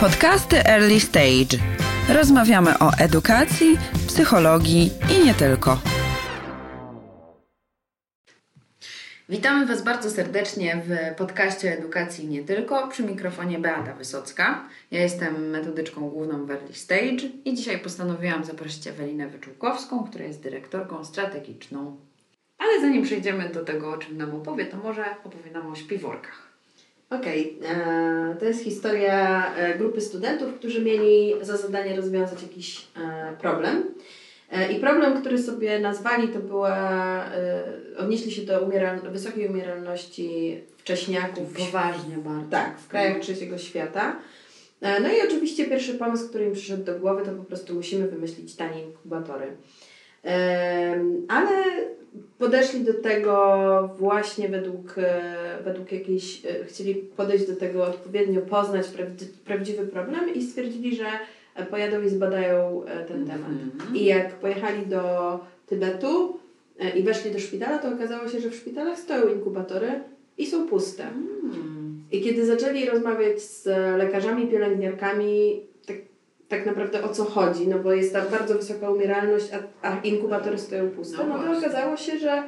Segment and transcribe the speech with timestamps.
[0.00, 1.58] Podcasty Early Stage.
[2.08, 5.78] Rozmawiamy o edukacji, psychologii i nie tylko.
[9.28, 12.88] Witamy Was bardzo serdecznie w podcaście Edukacji nie tylko.
[12.88, 14.68] Przy mikrofonie Beata Wysocka.
[14.90, 20.42] Ja jestem metodyczką główną w Early Stage i dzisiaj postanowiłam zaprosić Ewelinę Wyczółkowską, która jest
[20.42, 21.96] dyrektorką strategiczną.
[22.58, 26.47] Ale zanim przejdziemy do tego, o czym nam opowie, to może opowie nam o śpiworkach.
[27.10, 28.36] Okej, okay.
[28.38, 33.84] to jest historia e, grupy studentów, którzy mieli za zadanie rozwiązać jakiś e, problem.
[34.52, 36.78] E, I problem, który sobie nazwali, to była,
[37.98, 41.52] odnieśli się do umieral, wysokiej umieralności wcześniaków.
[41.52, 42.50] Poważnie bardzo.
[42.50, 44.16] Tak, w krajach trzeciego świata.
[44.82, 48.56] No i oczywiście pierwszy pomysł, który im przyszedł do głowy, to po prostu musimy wymyślić
[48.56, 49.56] tanie inkubatory.
[51.28, 51.64] Ale
[52.38, 58.86] podeszli do tego właśnie według, e, według jakiejś, e, chcieli podejść do tego odpowiednio, poznać
[59.44, 61.06] prawdziwy problem i stwierdzili, że
[61.70, 63.50] pojadą i zbadają e, ten temat.
[63.94, 65.00] I jak pojechali do
[65.66, 66.38] Tybetu
[66.94, 69.88] i weszli do szpitala, to okazało się, że w szpitalach stoją inkubatory
[70.38, 71.02] i są puste.
[71.02, 72.02] Mm.
[72.12, 73.66] I kiedy zaczęli rozmawiać z
[73.98, 75.60] lekarzami, pielęgniarkami,
[76.48, 80.58] tak naprawdę o co chodzi, no bo jest tam bardzo wysoka umieralność, a, a inkubatory
[80.58, 82.42] stoją puste, no, no to okazało się, że,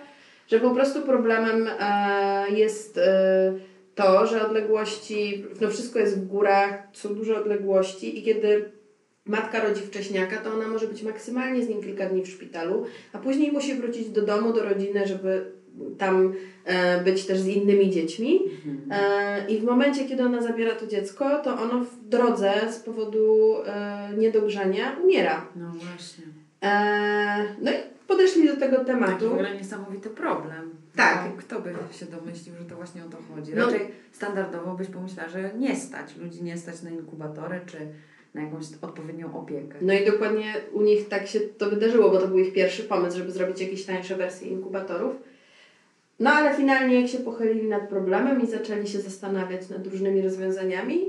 [0.49, 3.53] że po prostu problemem e, jest e,
[3.95, 8.71] to, że odległości, no wszystko jest w górach, są duże odległości i kiedy
[9.25, 13.19] matka rodzi wcześniaka, to ona może być maksymalnie z nim kilka dni w szpitalu, a
[13.19, 15.53] później musi wrócić do domu, do rodziny, żeby
[15.99, 16.33] tam
[16.65, 18.41] e, być też z innymi dziećmi.
[18.67, 18.81] Mhm.
[18.91, 23.55] E, I w momencie, kiedy ona zabiera to dziecko, to ono w drodze z powodu
[23.67, 25.47] e, niedogrzania umiera.
[25.57, 26.25] No właśnie.
[27.63, 27.75] no i
[28.07, 29.13] podeszli do tego tematu.
[29.13, 30.71] Taki w ogóle niesamowity problem.
[30.97, 31.25] Tak.
[31.25, 33.53] No, kto by się domyślił, że to właśnie o to chodzi?
[33.55, 33.67] No.
[33.67, 33.95] Raczej no.
[34.13, 36.17] standardowo byś pomyślała, że nie stać.
[36.17, 37.79] Ludzi nie stać na inkubatory czy
[38.35, 39.79] na jakąś odpowiednią opiekę.
[39.81, 43.19] No i dokładnie u nich tak się to wydarzyło, bo to był ich pierwszy pomysł,
[43.19, 45.15] żeby zrobić jakieś tańsze wersje inkubatorów.
[46.21, 51.01] No ale finalnie jak się pochylili nad problemem i zaczęli się zastanawiać nad różnymi rozwiązaniami,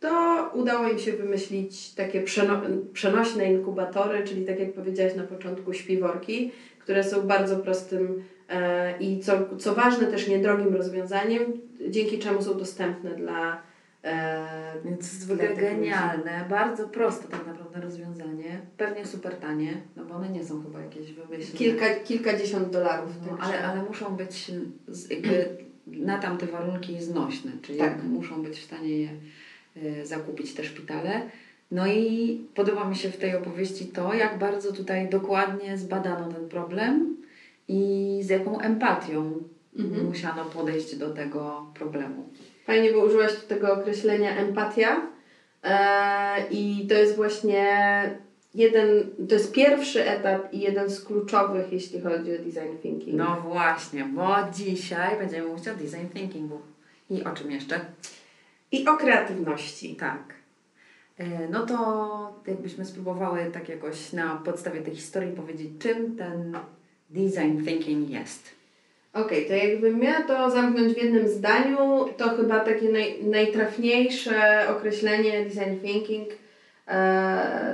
[0.00, 0.10] to
[0.54, 2.60] udało im się wymyślić takie przeno
[2.92, 9.20] przenośne inkubatory, czyli tak jak powiedziałaś na początku, śpiworki, które są bardzo prostym e, i
[9.20, 11.42] co, co ważne też niedrogim rozwiązaniem,
[11.88, 13.62] dzięki czemu są dostępne dla
[14.84, 20.04] Więc to jest w ogóle genialne, bardzo proste tak naprawdę rozwiązanie, pewnie super tanie, no
[20.04, 21.58] bo one nie są chyba jakieś wymyślne.
[21.58, 23.10] Kilka, kilkadziesiąt dolarów.
[23.30, 24.50] No, ale, ale muszą być
[25.10, 25.48] jakby
[25.86, 28.04] na tamte warunki znośne, czyli tak.
[28.04, 29.08] muszą być w stanie je
[29.76, 31.22] y, zakupić te szpitale.
[31.70, 36.48] No i podoba mi się w tej opowieści to, jak bardzo tutaj dokładnie zbadano ten
[36.48, 37.16] problem
[37.68, 39.42] i z jaką empatią
[39.78, 40.06] mhm.
[40.06, 42.28] musiano podejść do tego problemu.
[42.66, 45.00] Fajnie, bo użyłaś tu tego określenia empatia
[45.62, 47.66] e, i to jest właśnie
[48.54, 48.86] jeden,
[49.28, 53.16] to jest pierwszy etap i jeden z kluczowych, jeśli chodzi o design thinking.
[53.16, 56.60] No właśnie, bo dzisiaj będziemy mówić o design thinkingu.
[57.10, 57.80] I o czym jeszcze?
[58.72, 59.96] I o kreatywności.
[59.96, 60.34] Tak.
[61.18, 66.58] E, no to jakbyśmy spróbowały tak jakoś na podstawie tej historii powiedzieć, czym ten
[67.10, 68.56] design thinking jest.
[69.16, 74.66] Okej, okay, to jakbym miała to zamknąć w jednym zdaniu, to chyba takie naj, najtrafniejsze
[74.68, 76.30] określenie design thinking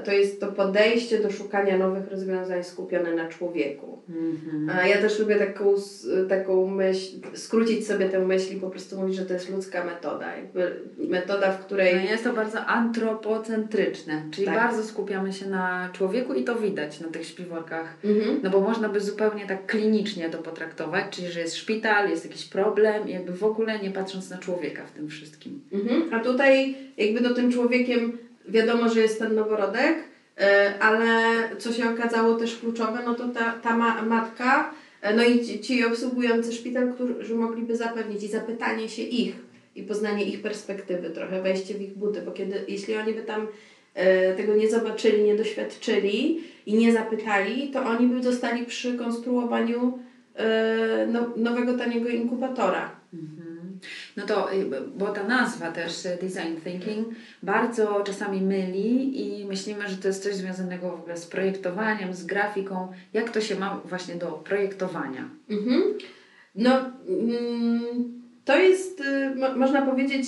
[0.04, 4.02] to jest to podejście do szukania nowych rozwiązań skupione na człowieku.
[4.10, 4.86] Mm-hmm.
[4.86, 5.74] Ja też lubię taką,
[6.28, 10.36] taką myśl, skrócić sobie tę myśl i po prostu mówić, że to jest ludzka metoda.
[10.36, 11.94] Jakby metoda, w której.
[11.94, 14.56] No jest to bardzo antropocentryczne, czyli tak.
[14.56, 17.96] bardzo skupiamy się na człowieku i to widać na tych śpiworkach.
[18.04, 18.36] Mm-hmm.
[18.42, 22.44] No bo można by zupełnie tak klinicznie to potraktować, czyli że jest szpital, jest jakiś
[22.44, 25.60] problem i jakby w ogóle nie patrząc na człowieka w tym wszystkim.
[25.72, 26.02] Mm-hmm.
[26.14, 28.18] A tutaj jakby do tym człowiekiem
[28.48, 29.96] wiadomo, że jest ten noworodek,
[30.40, 31.16] e, ale
[31.58, 35.84] co się okazało też kluczowe, no to ta, ta ma, matka, e, no i ci,
[35.84, 39.34] obsługujący szpital, którzy mogliby zapewnić i zapytanie się ich
[39.76, 43.46] i poznanie ich perspektywy, trochę wejście w ich buty, bo kiedy, jeśli oni by tam
[43.94, 49.98] e, tego nie zobaczyli, nie doświadczyli i nie zapytali, to oni by zostali przy konstruowaniu
[51.08, 53.01] no, nowego taniego inkubatora.
[54.16, 54.64] No to, y,
[54.96, 57.08] bo ta nazwa też y, design thinking
[57.42, 62.24] bardzo czasami myli i myślimy, że to jest coś związanego w ogóle z projektowaniem, z
[62.24, 62.92] grafiką.
[63.12, 65.28] Jak to się ma właśnie do projektowania?
[65.50, 65.82] Mhm.
[66.54, 66.78] No,
[67.08, 70.26] mm, to jest, y, można powiedzieć,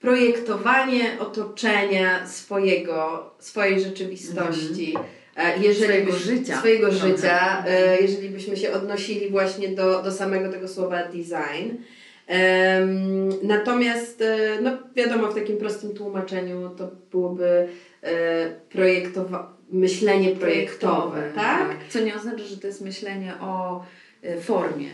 [0.00, 4.94] projektowanie otoczenia swojego, swojej rzeczywistości.
[4.96, 5.62] Mhm.
[5.62, 6.58] Jeżeli swojego byś, życia.
[6.58, 7.64] Swojego życia,
[8.00, 11.76] jeżeli byśmy się odnosili właśnie do, do samego tego słowa design.
[13.42, 17.68] Natomiast, e, no wiadomo, w takim prostym tłumaczeniu to byłoby
[18.02, 21.68] e, projektowa- myślenie projektowe, tak?
[21.88, 23.84] Co nie oznacza, że to jest myślenie o
[24.24, 24.88] y, formie.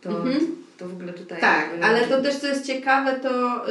[0.00, 0.36] To, Mhm.
[0.78, 1.40] to w ogóle tutaj.
[1.40, 3.62] Tak, ale to też co jest ciekawe, to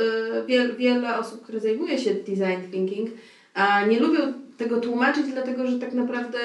[0.47, 3.09] wiel, wiele osób, które zajmuje się design thinking,
[3.53, 6.37] a nie lubią tego tłumaczyć, dlatego że tak naprawdę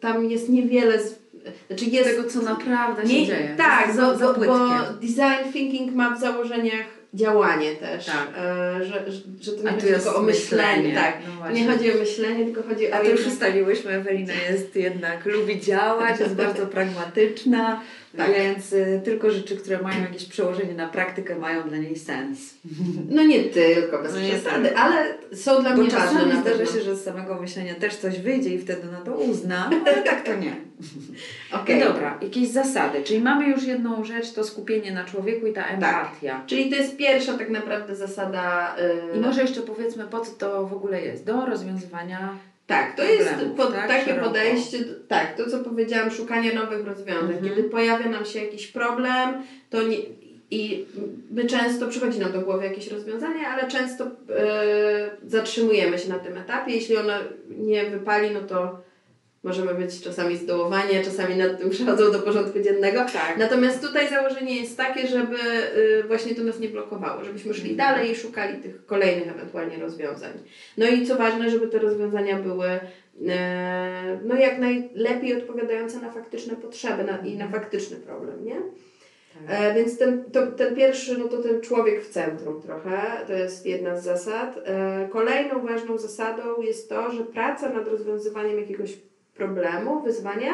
[0.00, 1.18] tam jest niewiele, z,
[1.66, 3.54] znaczy jest tego, co naprawdę się nie, dzieje.
[3.56, 4.68] Tak, za, za bo, bo
[5.00, 8.28] design thinking ma w założeniach działanie też, Tak.
[8.38, 10.94] e, że, że, że to nie A chodzi tylko o myślenie, myślenie.
[10.94, 11.14] tak.
[11.44, 15.26] No nie chodzi o myślenie, tylko chodzi o A to już ustaliłyśmy, Ewelina jest jednak,
[15.26, 17.80] lubi działać, jest bardzo pragmatyczna,
[18.16, 18.34] Tak.
[18.34, 22.54] więc y, tylko rzeczy, które mają jakieś przełożenie na praktykę mają dla niej sens.
[23.10, 26.80] No nie tylko, bez No przesady, ale są dla Bo mnie ważne czasami zdarza się,
[26.82, 30.22] że z samego myślenia też coś wyjdzie i wtedy na to uzna, no, ale tak
[30.22, 30.56] to nie.
[31.62, 31.80] Okej.
[31.80, 35.66] No dobra, jakieś zasady, czyli mamy już jedną rzecz, to skupienie na człowieku i ta
[35.66, 36.42] empatia.
[36.46, 38.76] Czyli to jest pierwsza tak naprawdę zasada.
[39.14, 41.24] y, I może jeszcze powiedzmy, po co to w ogóle jest?
[41.24, 43.88] Do rozwiązywania Tak, to jest pod, tak?
[43.88, 44.26] takie Szeroko.
[44.26, 44.78] podejście,
[45.08, 47.34] tak, to co powiedziałam, szukanie nowych rozwiązań.
[47.34, 47.44] Mhm.
[47.44, 49.96] Kiedy pojawia nam się jakiś problem, to nie,
[50.50, 50.86] i
[51.30, 54.10] my często przychodzi nam do głowy jakieś rozwiązanie, ale często e,
[55.26, 56.72] zatrzymujemy się na tym etapie.
[56.72, 57.12] Jeśli ono
[57.50, 58.83] nie wypali, no to
[59.44, 62.98] możemy być czasami zdołowani, czasami nad tym przechodzą do porządku dziennego.
[62.98, 63.36] Tak.
[63.38, 65.36] Natomiast tutaj założenie jest takie, żeby
[65.76, 70.32] y, właśnie to nas nie blokowało, żebyśmy szli dalej i szukali tych kolejnych ewentualnie rozwiązań.
[70.78, 72.68] No i co ważne, żeby te rozwiązania były
[73.28, 78.56] e, no jak najlepiej odpowiadające na faktyczne potrzeby na, i na faktyczny problem, nie?
[79.34, 79.42] Tak.
[79.48, 83.66] E, więc ten, to, ten pierwszy, no to ten człowiek w centrum trochę, to jest
[83.66, 84.60] jedna z zasad.
[84.64, 88.96] E, kolejną ważną zasadą jest to, że praca nad rozwiązywaniem jakiegoś
[89.34, 90.52] problemu, wyzwania,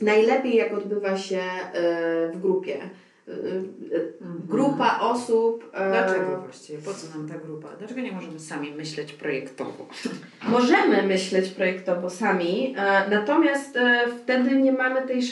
[0.00, 2.78] najlepiej jak odbywa się e, w grupie.
[3.28, 4.46] Mhm.
[4.48, 5.70] Grupa osób.
[5.74, 6.78] e, Dlaczego właściwie?
[6.78, 7.68] Po co nam ta grupa?
[7.78, 9.88] Dlaczego nie możemy sami myśleć projektowo?
[10.48, 15.22] Możemy myśleć projektowo sami, e, natomiast e, wtedy nie mamy tej.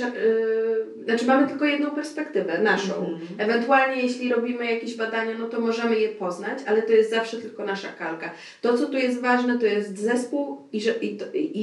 [1.05, 2.95] znaczy, mamy tylko jedną perspektywę, naszą.
[2.97, 3.19] Mhm.
[3.39, 7.65] Ewentualnie, jeśli robimy jakieś badania, no to możemy je poznać, ale to jest zawsze tylko
[7.65, 8.31] nasza kalka.
[8.63, 11.19] To, co tu jest ważne, to jest zespół i, że, i,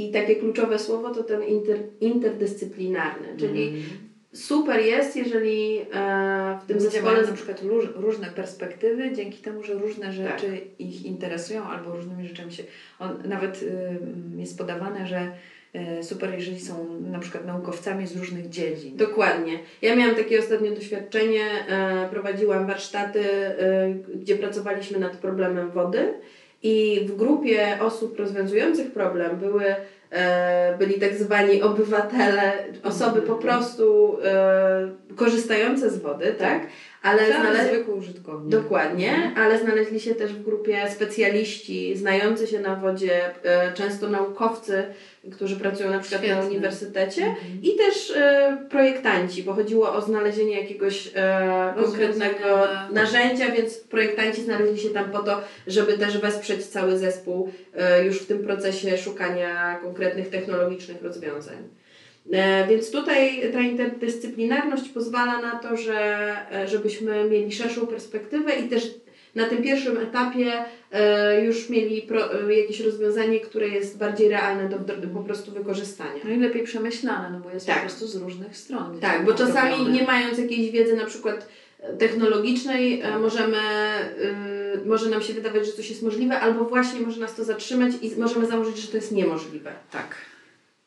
[0.08, 4.11] i takie kluczowe słowo to ten inter, interdyscyplinarny, czyli Mhm.
[4.34, 7.22] Super jest, jeżeli e, w tym Ludzie zespole.
[7.22, 10.80] na przykład róż, różne perspektywy, dzięki temu, że różne rzeczy Tak.
[10.80, 12.64] ich interesują albo różnymi rzeczami się.
[13.00, 15.32] On, nawet ym, jest podawane, że
[16.00, 18.98] y, super, jeżeli są na przykład naukowcami z różnych dziedzin.
[18.98, 19.60] Dokładnie.
[19.82, 26.14] Ja miałam takie ostatnie doświadczenie, e, prowadziłam warsztaty, e, gdzie pracowaliśmy nad problemem wody
[26.64, 29.76] i w grupie osób rozwiązujących problem były,
[30.12, 32.54] e, byli tak zwani obywatele,
[32.84, 36.68] osoby po prostu e, korzystające z wody, tak?
[37.02, 37.66] Ale Ale znale...
[37.68, 38.52] zwykły użytkownik.
[38.52, 44.84] Dokładnie, ale znaleźli się też w grupie specjaliści znający się na wodzie, e, często naukowcy,
[45.32, 46.46] którzy pracują na przykład na Świetne.
[46.50, 47.62] uniwersytecie Mhm.
[47.64, 54.80] i też e, projektanci, bo chodziło o znalezienie jakiegoś e, konkretnego narzędzia, więc projektanci znaleźli
[54.80, 57.52] się tam po to, żeby też wesprzeć cały zespół
[58.04, 61.58] już w tym procesie szukania konkretnych technologicznych rozwiązań.
[62.34, 65.98] E, Więc tutaj ta interdyscyplinarność pozwala na to, że
[66.52, 68.88] e, żebyśmy mieli szerszą perspektywę i też
[69.36, 72.08] na tym pierwszym etapie e, już mieli
[72.50, 76.22] jakieś rozwiązanie, które jest bardziej realne do, do po prostu wykorzystania.
[76.24, 77.76] No i lepiej przemyślane, no bo jest Tak.
[77.76, 79.00] po prostu z różnych stron.
[79.00, 81.48] Tak, bo czasami nie mając jakiejś wiedzy na przykład
[82.00, 83.58] technologicznej, e, możemy,
[84.84, 87.92] y, może nam się wydawać, że coś jest możliwe, albo właśnie może nas to zatrzymać
[88.02, 89.72] i możemy założyć, że to jest niemożliwe.
[89.92, 90.16] Tak.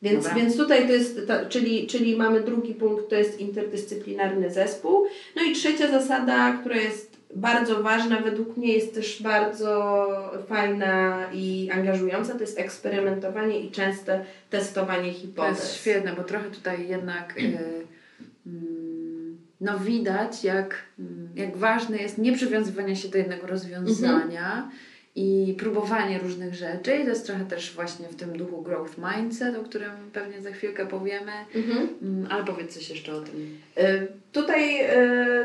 [0.01, 0.39] Więc, Dobra.
[0.39, 5.05] więc tutaj to jest, ta, czyli, czyli mamy drugi punkt, to jest interdyscyplinarny zespół.
[5.35, 10.05] No i trzecia zasada, która jest bardzo ważna, według mnie jest też bardzo
[10.47, 15.59] fajna i angażująca, to jest eksperymentowanie i częste testowanie To hipotez.
[15.59, 17.57] jest świetne, bo trochę tutaj jednak y,
[18.47, 24.69] mm, no widać, jak, mm, jak ważne jest nie przywiązywanie się do jednego rozwiązania
[25.17, 26.95] i próbowanie różnych rzeczy.
[26.95, 30.51] I to jest trochę też właśnie w tym duchu growth mindset, o którym pewnie za
[30.51, 31.31] chwilkę powiemy.
[31.55, 31.89] Mhm.
[32.01, 33.57] Mm, Ale powiedz coś jeszcze o tym.
[33.77, 34.81] Y, Tutaj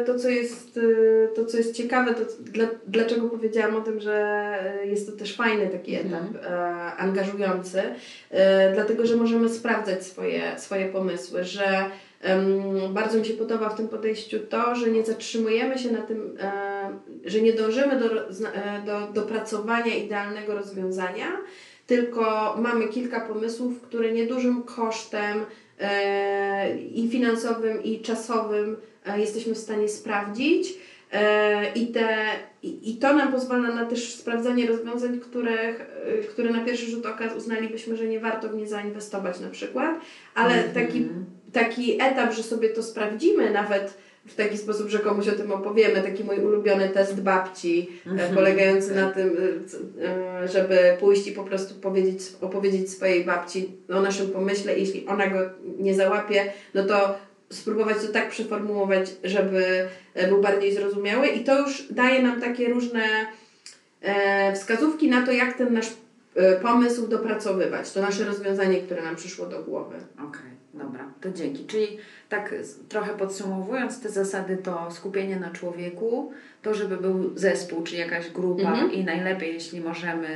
[0.01, 4.01] y, to, co jest, y, to, co jest ciekawe, to dla, dlaczego powiedziałam o tym,
[4.01, 6.25] że jest to też fajny taki Mhm.
[6.25, 6.57] etap, e,
[6.97, 7.83] angażujący,
[8.75, 11.85] dlatego, że możemy sprawdzać swoje, swoje pomysły, że
[12.91, 16.51] bardzo mi się podoba w tym podejściu to, że nie zatrzymujemy się na tym, e,
[17.25, 21.27] że nie dążymy do, zna- e, do dopracowania idealnego rozwiązania,
[21.87, 25.45] tylko mamy kilka pomysłów, które niedużym kosztem
[25.81, 28.77] e, i finansowym, i czasowym
[29.17, 30.75] jesteśmy w stanie sprawdzić.
[31.75, 32.09] I, te,
[32.63, 35.87] i, to nam pozwala na też sprawdzanie rozwiązań, których,
[36.31, 40.01] które na pierwszy rzut oka uznalibyśmy, że nie warto w nie zainwestować na przykład,
[40.35, 40.75] ale Mhm.
[40.75, 41.09] taki,
[41.53, 43.95] taki etap, że sobie to sprawdzimy nawet
[44.27, 48.35] w taki sposób, że komuś o tym opowiemy, taki mój ulubiony test babci, e, Mhm.
[48.35, 49.37] polegający na tym,
[50.03, 55.07] e, e, żeby pójść i po prostu powiedzieć, opowiedzieć swojej babci o naszym pomyśle, jeśli
[55.07, 55.39] ona go
[55.79, 57.15] nie załapie, no to
[57.53, 59.89] spróbować to tak przeformułować, żeby
[60.29, 61.27] był bardziej zrozumiały.
[61.27, 63.03] I to już daje nam takie różne
[64.55, 65.89] wskazówki na to, jak ten nasz
[66.63, 69.97] pomysł dopracowywać, to nasze rozwiązanie, które nam przyszło do głowy.
[70.29, 71.65] Okej, dobra, to dzięki.
[71.65, 71.87] Czyli
[72.29, 72.55] tak
[72.89, 78.71] trochę podsumowując te zasady, to skupienie na człowieku, to żeby był zespół, czy jakaś grupa
[78.71, 78.93] Mhm.
[78.93, 80.29] i najlepiej, jeśli możemy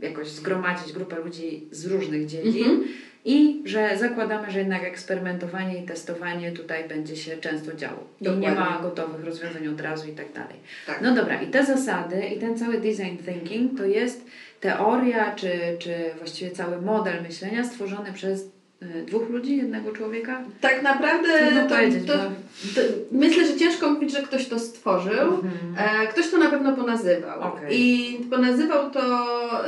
[0.00, 2.88] y, jakoś zgromadzić grupę ludzi z różnych dziedzin Mhm.
[3.24, 8.04] i że zakładamy, że jednak eksperymentowanie i testowanie tutaj będzie się często działo.
[8.20, 8.60] I nie Dokładnie.
[8.60, 10.56] ma gotowych rozwiązań od razu i tak dalej.
[10.86, 11.00] Tak.
[11.02, 14.26] No dobra, i te zasady i ten cały design thinking to jest
[14.60, 18.51] teoria, czy, czy właściwie cały model myślenia stworzony przez
[19.06, 20.44] dwóch ludzi, jednego człowieka?
[20.60, 22.12] Tak naprawdę Trudno to, powiedzieć, to,
[22.74, 22.80] to,
[23.12, 25.42] myślę, że ciężko mówić, że ktoś to stworzył.
[25.76, 27.40] E, ktoś to na pewno ponazywał.
[27.40, 27.80] Okej.
[27.80, 29.00] I ponazywał to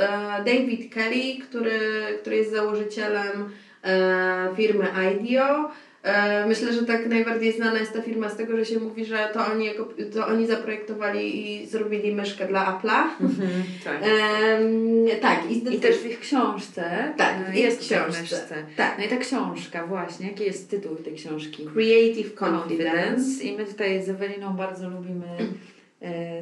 [0.01, 0.07] e,
[0.37, 1.79] David Kelly, który,
[2.21, 3.49] który jest założycielem
[3.83, 5.71] e, firmy IDEO.
[6.05, 9.29] E, myślę, że tak najbardziej znana jest ta firma z tego, że się mówi, że
[9.33, 13.03] to oni, jako, to oni zaprojektowali i zrobili myszkę dla Apple'a.
[13.83, 14.01] Tak.
[14.01, 18.65] Em, tak, i, I też w ich książce Tak, e, jest tej książce.
[18.77, 18.97] Tak.
[18.97, 21.65] No i ta książka właśnie, jaki jest tytuł tej książki?
[21.73, 23.43] Creative Confidence.
[23.43, 25.25] I my tutaj z Eweliną bardzo lubimy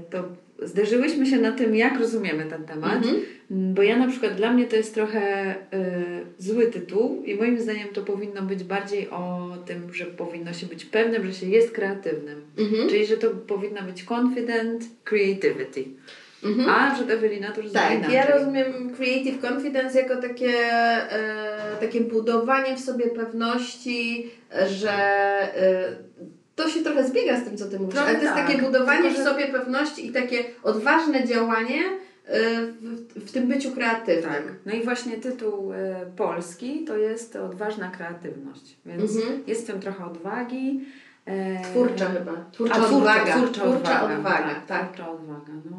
[0.09, 0.23] to.
[0.63, 2.95] Zderzyłyśmy się na tym, jak rozumiemy ten temat.
[2.95, 3.15] Mhm.
[3.51, 5.55] Mm, Bo ja na przykład dla mnie to jest trochę y,
[6.37, 10.85] zły tytuł i moim zdaniem to powinno być bardziej o tym, że powinno się być
[10.85, 12.41] pewnym, że się jest kreatywnym.
[12.57, 12.89] Mhm.
[12.89, 15.83] Czyli, że to powinna być confident creativity.
[16.43, 16.69] Mhm.
[16.69, 18.15] A że Ewelina to rozumie Tak, inaczej.
[18.15, 20.53] ja rozumiem Creative Confidence jako takie,
[21.11, 24.31] e, takie budowanie w sobie pewności,
[24.67, 24.91] że
[25.55, 25.95] e,
[26.55, 28.61] to się trochę zbiega z tym, co Ty mówisz, Trochę ale to jest tak, takie
[28.61, 31.79] budowanie tylko w że- sobie pewności i takie odważne działanie
[32.25, 34.23] e, w, w tym byciu kreatywnym.
[34.33, 34.53] Tak.
[34.65, 35.77] No i właśnie tytuł y,
[36.17, 38.77] polski to jest odważna kreatywność.
[38.85, 39.43] Więc Mhm.
[39.47, 40.85] jest w tym trochę odwagi.
[41.25, 42.45] e, Twórcza chyba.
[42.51, 43.35] Twórcza, A, twórcza, odwaga.
[43.35, 44.03] Twórcza, odwaga.
[44.17, 44.65] odwaga, tak.
[44.65, 44.85] tak.
[44.93, 45.77] Twórcza odwaga, no.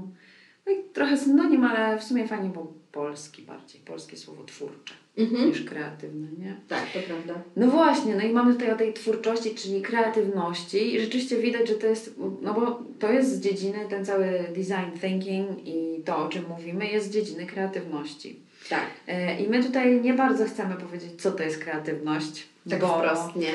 [0.67, 3.81] no i trochę synonim, ale w sumie fajnie było polski bardziej.
[3.81, 5.49] Polskie słowo twórcze Mhm.
[5.49, 6.57] niż kreatywne, nie?
[6.69, 7.35] Tak, to prawda.
[7.57, 11.75] No właśnie, no i mamy tutaj o tej twórczości, czyli kreatywności i rzeczywiście widać, że
[11.75, 16.29] to jest, no bo to jest z dziedziny, ten cały design thinking i to, o
[16.29, 18.41] czym mówimy, jest z dziedziny kreatywności.
[18.71, 22.47] Tak, E, I my tutaj nie bardzo chcemy powiedzieć, co to jest kreatywność.
[22.71, 23.53] tak bo, wprost, nie?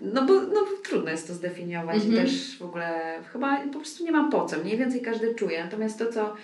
[0.00, 2.26] No bo no, trudno jest to zdefiniować i Mhm.
[2.26, 4.58] też w ogóle chyba po prostu nie ma po co.
[4.58, 5.64] Mniej więcej każdy czuje.
[5.64, 6.34] Natomiast to, co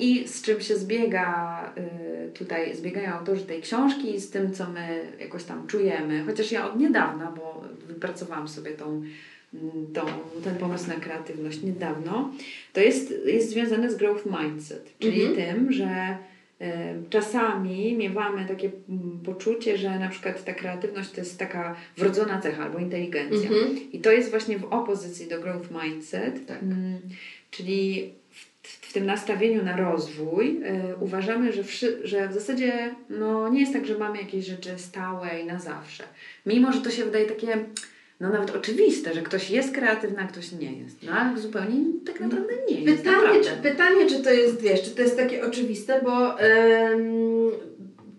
[0.00, 5.02] i z czym się zbiega e, tutaj, zbiegają autorzy tej książki z tym, co my
[5.20, 6.24] jakoś tam czujemy.
[6.26, 8.86] Chociaż ja od niedawna, bo wypracowałam sobie tą,
[9.54, 10.00] mm, tą,
[10.44, 12.30] ten pomysł na kreatywność niedawno,
[12.72, 15.36] to jest, jest związane z growth mindset, czyli Mhm.
[15.36, 16.18] tym, że
[16.60, 22.40] e, czasami miewamy takie mm, poczucie, że na przykład ta kreatywność to jest taka wrodzona
[22.40, 23.48] cecha albo inteligencja.
[23.50, 23.92] Mhm.
[23.92, 26.62] I to jest właśnie w opozycji do growth mindset, Tak.
[26.62, 26.98] mm,
[27.50, 28.12] czyli
[28.68, 33.72] w, tym nastawieniu na rozwój e, uważamy, że, wszy, że w zasadzie no, nie jest
[33.72, 36.04] tak, że mamy jakieś rzeczy stałe i na zawsze.
[36.46, 37.64] Mimo, że to się wydaje takie
[38.20, 41.02] no nawet oczywiste, że ktoś jest kreatywny, a ktoś nie jest.
[41.02, 43.02] No ale zupełnie tak naprawdę nie jest.
[43.02, 43.50] Pytanie naprawdę.
[43.50, 47.50] czy, pytanie, czy to jest, wiesz, czy to jest takie oczywiste, bo em,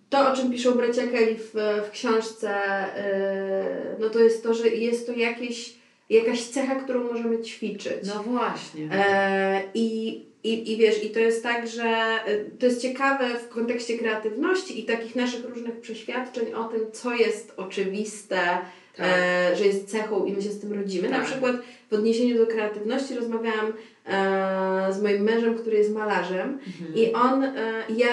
[0.10, 1.54] to, o czym piszą bracia Kelly w,
[1.88, 5.76] w książce, e, no to jest to, że jest to jakieś,
[6.10, 8.08] jakaś cecha, którą możemy ćwiczyć.
[8.08, 8.90] No właśnie.
[8.92, 13.50] E, i, i, I wiesz, i to jest tak, że e, to jest ciekawe w
[13.50, 18.36] kontekście kreatywności i takich naszych różnych przeświadczeń o tym, co jest oczywiste,
[18.98, 19.06] Tak.
[19.10, 21.10] e, że jest cechą i my się z tym rodzimy.
[21.10, 21.26] Na Tak.
[21.26, 21.56] przykład
[21.92, 23.74] w odniesieniu do kreatywności rozmawiałam
[24.06, 26.96] e, z moim mężem, który jest malarzem Mhm.
[26.96, 27.54] i on, e,
[27.98, 28.08] ja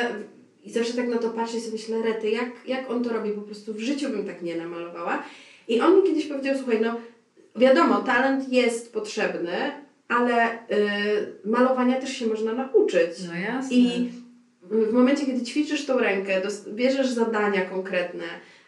[0.65, 3.31] i zawsze tak na to patrzę i sobie myślę, Rety, jak, jak on to robi?
[3.31, 5.23] Po prostu w życiu bym tak nie namalowała.
[5.69, 6.95] I on mi kiedyś powiedział, słuchaj, no
[7.57, 9.53] wiadomo, talent jest potrzebny,
[10.13, 10.59] ale y,
[11.45, 13.11] malowania też się można nauczyć.
[13.29, 13.77] No jasne.
[13.77, 14.11] I
[14.63, 18.25] w momencie, kiedy ćwiczysz tą rękę, bierzesz zadania konkretne,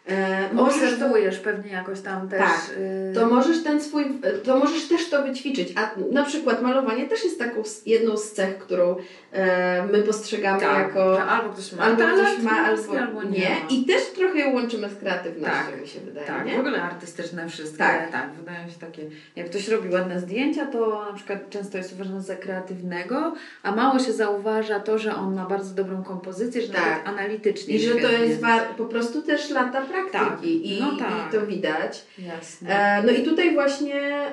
[0.09, 2.41] E, możesz Obserwujesz pewnie jakoś tam też.
[2.41, 3.15] Tak, y...
[3.15, 4.05] to możesz ten swój,
[4.45, 5.73] to możesz też to wyćwiczyć.
[5.77, 8.97] A na przykład malowanie też jest taką jedną z cech, którą
[9.33, 11.23] e, my postrzegamy tak, jako.
[11.23, 13.39] albo ktoś ma, albo, ktoś ma, albo, albo nie.
[13.39, 13.57] nie.
[13.71, 16.27] I też trochę ją łączymy z kreatywnością, tak, mi się wydaje.
[16.27, 16.57] Tak, nie?
[16.57, 17.79] w ogóle artystyczne wszystkie.
[17.79, 18.13] Tak.
[18.13, 19.03] tak, wydają się takie.
[19.37, 23.99] Jak ktoś robi ładne zdjęcia, to na przykład często jest uważane za kreatywnego, a mało
[23.99, 26.87] się zauważa to, że on ma bardzo dobrą kompozycję, że tak.
[26.87, 27.75] nawet analitycznie.
[27.75, 28.43] I że to jest
[28.77, 30.23] po prostu też lata praktyki.
[30.23, 30.45] Tak.
[30.45, 31.29] I, no tak.
[31.29, 32.05] i to widać.
[32.19, 32.99] Jasne.
[32.99, 34.33] E, no i tutaj właśnie e,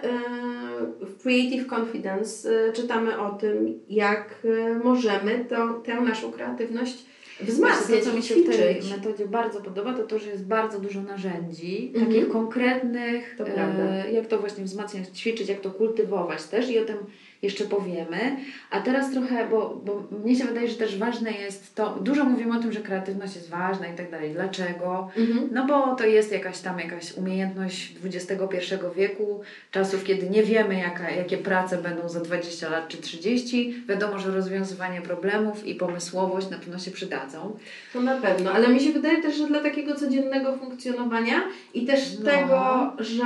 [1.01, 4.35] w Creative Confidence e, czytamy o tym, jak
[4.83, 7.05] możemy to, tę naszą kreatywność
[7.43, 7.99] wzmacniać.
[7.99, 11.01] To, co mi się w tej metodzie bardzo podoba, to to, że jest bardzo dużo
[11.01, 12.05] narzędzi, mhm.
[12.05, 16.85] takich konkretnych, to e, jak to właśnie wzmacniać, ćwiczyć, jak to kultywować też i o
[16.85, 16.97] tym
[17.41, 18.37] jeszcze powiemy.
[18.69, 22.57] A teraz trochę, bo, bo mnie się wydaje, że też ważne jest to, dużo mówimy
[22.57, 24.31] o tym, że kreatywność jest ważna i tak dalej.
[24.31, 25.09] Dlaczego?
[25.17, 25.49] Mhm.
[25.51, 31.11] No bo to jest jakaś tam jakaś umiejętność XXI wieku, czasów, kiedy nie wiemy, jaka,
[31.11, 33.83] jakie prace będą za 20 lat czy 30.
[33.87, 37.57] Wiadomo, że rozwiązywanie problemów i pomysłowość na pewno się przydadzą.
[37.93, 41.43] To na pewno, ale mi się wydaje też, że dla takiego codziennego funkcjonowania
[41.73, 42.25] i też no.
[42.25, 43.23] tego, że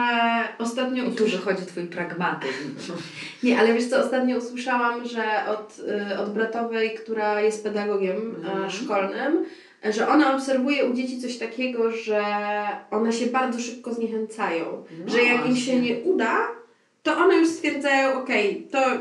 [0.60, 1.03] ostatnio...
[1.03, 2.75] I tu wychodzi Twój pragmatyzm.
[3.43, 5.80] nie, ale wiesz co, ostatnio usłyszałam, że od,
[6.14, 8.70] y, od bratowej, która jest pedagogiem mm.
[8.70, 9.46] szkolnym,
[9.84, 12.24] że ona obserwuje u dzieci coś takiego, że
[12.92, 14.84] one się bardzo szybko zniechęcają.
[15.06, 16.48] No że jak im się nie uda,
[17.04, 19.00] to one już stwierdzają, okej, okay, to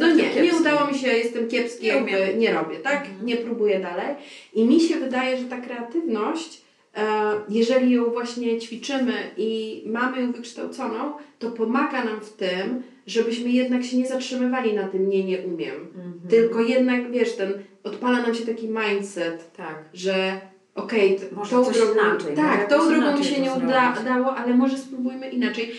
[0.00, 0.42] no nie, kiepski.
[0.42, 3.06] nie udało mi się, jestem kiepski, nie, jakby nie robię, tak?
[3.06, 3.26] Mhm.
[3.26, 4.14] Nie próbuję dalej.
[4.54, 6.62] I mi się wydaje, że ta kreatywność,
[6.96, 7.02] e,
[7.48, 13.84] jeżeli ją właśnie ćwiczymy i mamy ją wykształconą, to pomaga nam w tym, żebyśmy jednak
[13.84, 15.74] się nie zatrzymywali na tym nie, nie umiem.
[15.74, 16.20] Mhm.
[16.30, 17.52] Tylko jednak, wiesz, ten,
[17.84, 19.84] odpala nam się taki mindset, tak.
[19.94, 20.40] że
[20.74, 25.30] okej, okay, tą drogą, inaczej, tak, tą drogą mi się nie udało, ale może spróbujmy
[25.30, 25.72] inaczej.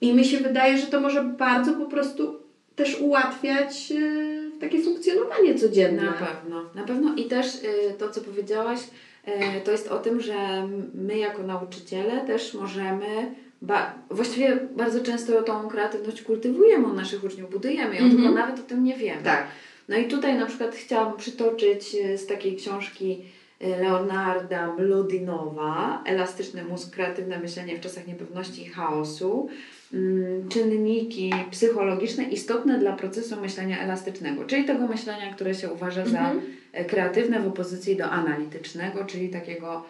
[0.00, 2.40] I mi się wydaje, że to może bardzo po prostu
[2.76, 6.02] też ułatwiać yy, takie funkcjonowanie codzienne.
[6.02, 8.80] Na pewno, na pewno i też yy, to, co powiedziałaś,
[9.26, 9.34] yy,
[9.64, 15.68] to jest o tym, że my jako nauczyciele też możemy Ba, właściwie bardzo często tą
[15.68, 18.16] kreatywność kultywujemy u naszych uczniów, budujemy ją, mm -hmm.
[18.16, 19.22] tylko nawet o tym nie wiemy.
[19.22, 19.46] Tak.
[19.88, 23.22] No i tutaj na przykład chciałam przytoczyć e, z takiej książki
[23.60, 29.48] e, Leonarda Mlodinowa Elastyczny mózg, kreatywne myślenie w czasach niepewności i chaosu.
[29.94, 36.30] Mm, czynniki psychologiczne istotne dla procesu myślenia elastycznego, czyli tego myślenia, które się uważa za
[36.30, 36.84] mm -hmm.
[36.84, 39.84] kreatywne w opozycji do analitycznego, czyli takiego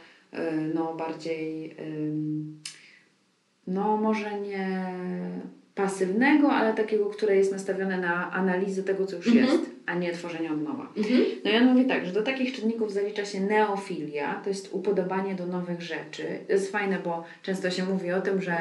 [0.74, 1.76] no, bardziej
[3.70, 4.86] no może nie
[5.74, 9.46] pasywnego, ale takiego, które jest nastawione na analizę tego, co już mhm.
[9.46, 10.92] jest, a nie tworzenie od nowa.
[10.96, 11.20] Mhm.
[11.44, 15.46] No ja mówię tak, że do takich czynników zalicza się neofilia, to jest upodobanie do
[15.46, 16.24] nowych rzeczy.
[16.46, 18.56] To jest fajne, bo często się mówi o tym, że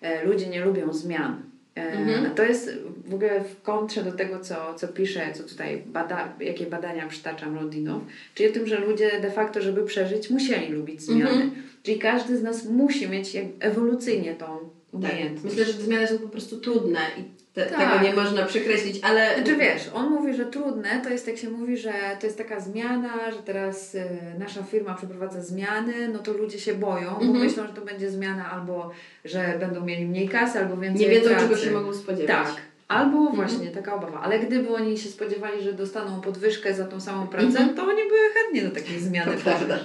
[0.00, 1.42] e, ludzie nie lubią zmian.
[1.76, 2.34] E, mhm.
[2.34, 2.70] To jest
[3.06, 7.54] w ogóle w kontrze do tego, co, co pisze, co tutaj bada, jakie badania przytaczam
[7.54, 8.02] Rodinow,
[8.34, 11.30] czyli o tym, że ludzie de facto, żeby przeżyć, musieli lubić zmiany.
[11.30, 11.50] Mhm.
[11.82, 14.58] Czyli każdy z nas musi mieć ewolucyjnie tą
[14.92, 15.42] umiejętność.
[15.42, 15.44] Tak.
[15.44, 17.78] Myślę, że te zmiany są po prostu trudne i te, tak.
[17.78, 19.34] tego nie można przekreślić, ale...
[19.34, 22.60] Znaczy wiesz, on mówi, że trudne to jest jak się mówi, że to jest taka
[22.60, 27.44] zmiana, że teraz y, nasza firma przeprowadza zmiany, no to ludzie się boją, bo mhm.
[27.44, 28.90] myślą, że to będzie zmiana albo,
[29.24, 31.44] że będą mieli mniej kasy, albo więcej Nie wiedzą, pracy.
[31.44, 32.46] czego się mogą spodziewać.
[32.46, 32.56] Tak.
[32.88, 33.36] Albo mhm.
[33.36, 34.20] właśnie taka obawa.
[34.20, 37.74] Ale gdyby oni się spodziewali, że dostaną podwyżkę za tą samą pracę, mhm.
[37.74, 39.36] to oni były chętnie do takiej zmiany.
[39.36, 39.78] Prawda.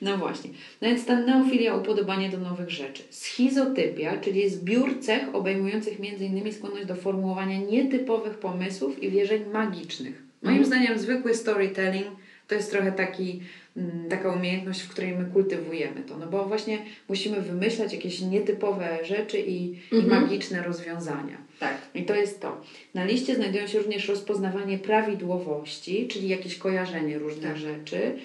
[0.00, 0.50] No właśnie.
[0.80, 3.02] No więc ta neofilia, upodobanie do nowych rzeczy.
[3.10, 6.52] Schizotypia, czyli zbiór cech obejmujących m.in.
[6.52, 10.22] skłonność do formułowania nietypowych pomysłów i wierzeń magicznych.
[10.42, 10.66] Moim mhm.
[10.66, 12.06] zdaniem zwykły storytelling
[12.48, 13.40] to jest trochę taki,
[13.76, 16.18] mm, taka umiejętność, w której my kultywujemy to.
[16.18, 20.02] No bo właśnie musimy wymyślać jakieś nietypowe rzeczy i, mhm.
[20.02, 21.36] i magiczne rozwiązania.
[21.58, 21.78] Tak.
[21.94, 22.60] I to jest to.
[22.94, 27.56] Na liście znajdują się również rozpoznawanie prawidłowości, czyli jakieś kojarzenie różnych tak.
[27.56, 28.18] rzeczy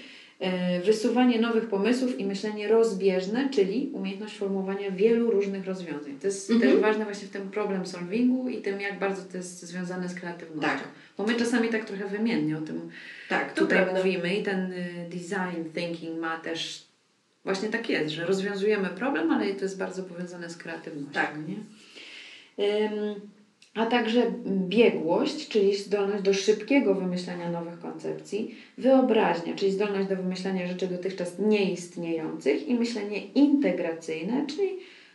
[0.86, 6.18] wysuwanie nowych pomysłów i myślenie rozbieżne, czyli umiejętność formułowania wielu różnych rozwiązań.
[6.22, 6.72] To jest mhm.
[6.72, 10.16] też ważne właśnie w tym problem solvingu i tym, jak bardzo to jest związane z
[10.16, 10.70] kreatywnością.
[10.70, 10.88] Tak.
[11.18, 12.90] Bo my czasami tak trochę wymiennie o tym
[13.30, 13.98] tak, tutaj prawda.
[13.98, 16.86] mówimy i ten y, design thinking ma też
[17.44, 21.14] właśnie tak jest, że rozwiązujemy problem, ale to jest bardzo powiązane z kreatywnością.
[21.14, 21.38] Tak.
[21.48, 21.56] Nie?
[23.76, 30.68] A także biegłość, czyli zdolność do szybkiego wymyślania nowych koncepcji, wyobraźnia, czyli zdolność do wymyślania
[30.68, 34.70] rzeczy dotychczas nieistniejących i myślenie integracyjne, czyli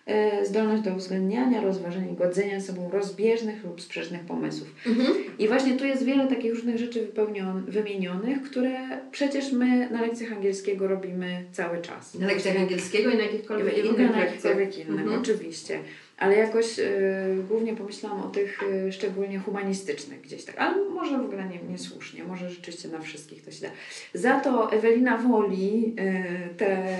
[0.06, 4.74] e, zdolność do uwzględniania, rozważenia i godzenia ze sobą rozbieżnych lub sprzecznych pomysłów.
[4.86, 5.14] Mhm.
[5.38, 8.78] I właśnie tu jest wiele takich różnych rzeczy wypełnion, wymienionych, które
[9.10, 12.14] przecież my na lekcjach angielskiego robimy cały czas.
[12.14, 14.78] Na lekcjach angielskiego i na jakichkolwiek innych lekcjach.
[14.78, 15.20] innych, Mhm.
[15.20, 15.78] oczywiście.
[16.20, 20.58] Ale jakoś y, głównie pomyślałam o tych y, szczególnie humanistycznych gdzieś tak.
[20.58, 23.68] Ale może w ogóle nie, niesłusznie, może rzeczywiście na wszystkich to się da.
[24.14, 26.96] Za to Ewelina woli y, te,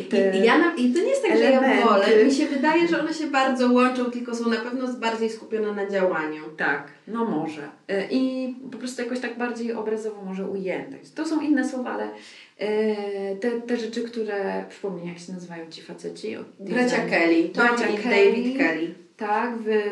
[0.00, 1.84] te I, ja na, I to nie jest tak, że ja elementy.
[1.84, 2.24] wolę.
[2.24, 5.90] Mi się wydaje, że one się bardzo łączą, tylko są na pewno bardziej skupione na
[5.90, 6.42] działaniu.
[6.56, 7.62] Tak, no może.
[7.62, 10.96] Y, I po prostu jakoś tak bardziej obrazowo może ujęte.
[11.14, 15.82] To są inne słowa, ale y, te, te rzeczy, które przypomnij, jak się nazywają ci
[15.82, 16.36] faceci?
[16.60, 17.06] Bracia.
[17.06, 18.32] Kelly, Tom Bracia i Kelly.
[18.32, 18.94] David Kelly.
[19.16, 19.82] Tak, wy,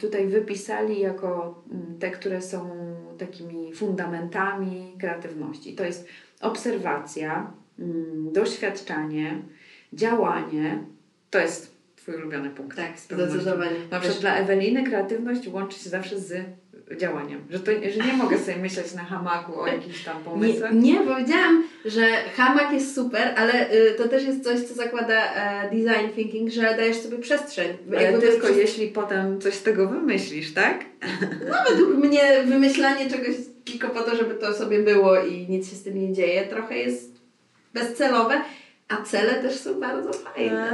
[0.00, 2.70] tutaj wypisali jako mm, te, które są
[3.18, 5.72] takimi fundamentami kreatywności.
[5.74, 6.08] To jest
[6.40, 7.52] obserwacja,
[8.32, 9.42] doświadczanie,
[9.92, 10.78] działanie.
[11.30, 12.76] To jest Twój ulubiony punkt.
[12.76, 13.76] Tak, zdecydowanie.
[13.90, 16.44] Na przykład dla Eweliny kreatywność łączy się zawsze z
[16.96, 17.40] działaniem.
[17.50, 20.72] Że, to, że nie mogę sobie myśleć na hamaku o jakichś tam pomysłach.
[20.72, 22.00] Nie, nie, powiedziałam, że
[22.36, 26.62] hamak jest super, ale y, to też jest coś, co zakłada e, design thinking, że
[26.62, 27.76] dajesz sobie przestrzeń.
[27.92, 30.84] Ale Jakby tylko przez- jeśli potem coś z tego wymyślisz, tak?
[31.50, 35.76] No według mnie wymyślanie czegoś tylko po to, żeby to sobie było i nic się
[35.76, 37.17] z tym nie dzieje, trochę jest
[37.74, 38.40] bezcelowe,
[38.88, 40.70] a cele też są bardzo fajne.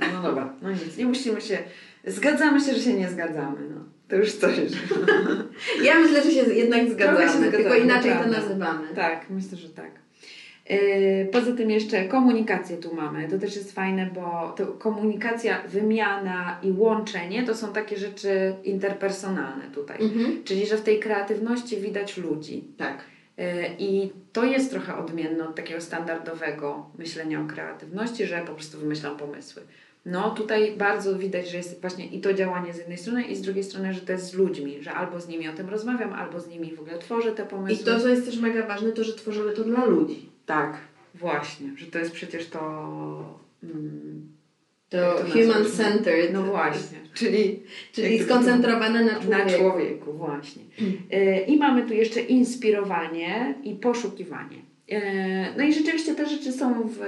[0.00, 1.58] A, No dobra, no nic, nie musimy się.
[2.06, 3.58] Zgadzamy się, że się nie zgadzamy.
[3.74, 3.84] No.
[4.08, 4.54] To już coś.
[5.84, 8.88] Ja myślę, że się jednak zgadzamy, się zgadzamy, tylko inaczej to nazywamy.
[8.94, 9.90] Tak, myślę, że tak.
[10.70, 13.28] Yy, Poza tym jeszcze komunikację tu mamy.
[13.28, 19.96] To też jest fajne, bo komunikacja, wymiana i łączenie to są takie rzeczy interpersonalne tutaj.
[20.02, 20.44] Mhm.
[20.44, 22.64] Czyli, że w tej kreatywności widać ludzi.
[22.76, 23.09] Tak.
[23.40, 23.46] Yy,
[23.78, 29.16] I to jest trochę odmienne od takiego standardowego myślenia o kreatywności, że po prostu wymyślam
[29.16, 29.62] pomysły.
[30.06, 33.42] No tutaj bardzo widać, że jest właśnie i to działanie z jednej strony i z
[33.42, 36.40] drugiej strony, że to jest z ludźmi, że albo z nimi o tym rozmawiam, albo
[36.40, 37.84] z nimi w ogóle tworzę te I pomysły.
[37.84, 40.28] to, co jest też mega ważne, to, że tworzymy to dla ludzi.
[40.46, 40.78] Tak,
[41.14, 42.60] właśnie, że to jest przecież to.
[43.62, 44.39] Mm,
[44.90, 45.72] To to human nazwać?
[45.72, 46.32] centered.
[46.32, 49.58] no właśnie, czyli, Czyli jak skoncentrowane na na człowieku.
[49.58, 50.62] człowieku, właśnie.
[51.12, 54.56] Y, I mamy tu jeszcze inspirowanie i poszukiwanie.
[54.92, 55.00] Y,
[55.56, 56.98] No i rzeczywiście te rzeczy są w,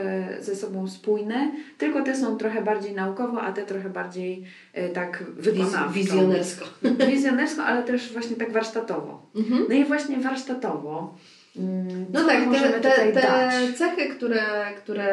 [0.44, 4.44] ze sobą spójne, tylko te są trochę bardziej naukowo, a te trochę bardziej
[4.78, 5.90] y, tak wykonawczo.
[5.92, 6.64] Wizjonersko.
[7.10, 9.26] Wizjonersko, ale też właśnie tak warsztatowo.
[9.36, 9.64] Mhm.
[9.68, 11.14] No i właśnie warsztatowo.
[11.56, 14.42] mm, No co tak, możemy te, te, te cechy, które,
[14.76, 15.06] które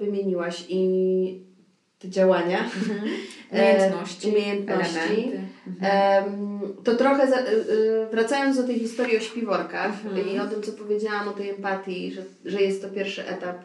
[0.00, 1.53] wymieniłaś i
[2.04, 3.08] te działania, Mhm.
[3.52, 5.30] e, Umiejętności, umiejętności.
[5.66, 6.60] Mhm.
[6.84, 10.28] To trochę za, y, y, wracając do tej historii o śpiworkach Mhm.
[10.28, 13.56] i o tym, co powiedziałam o tej empatii, że, że jest to pierwszy etap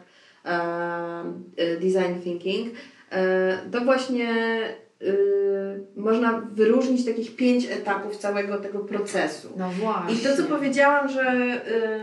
[1.80, 2.74] design thinking,
[3.12, 4.28] e, to właśnie
[5.02, 9.48] y, można wyróżnić takich pięć etapów całego tego procesu.
[9.56, 10.14] No właśnie.
[10.14, 11.30] I to, co powiedziałam, że,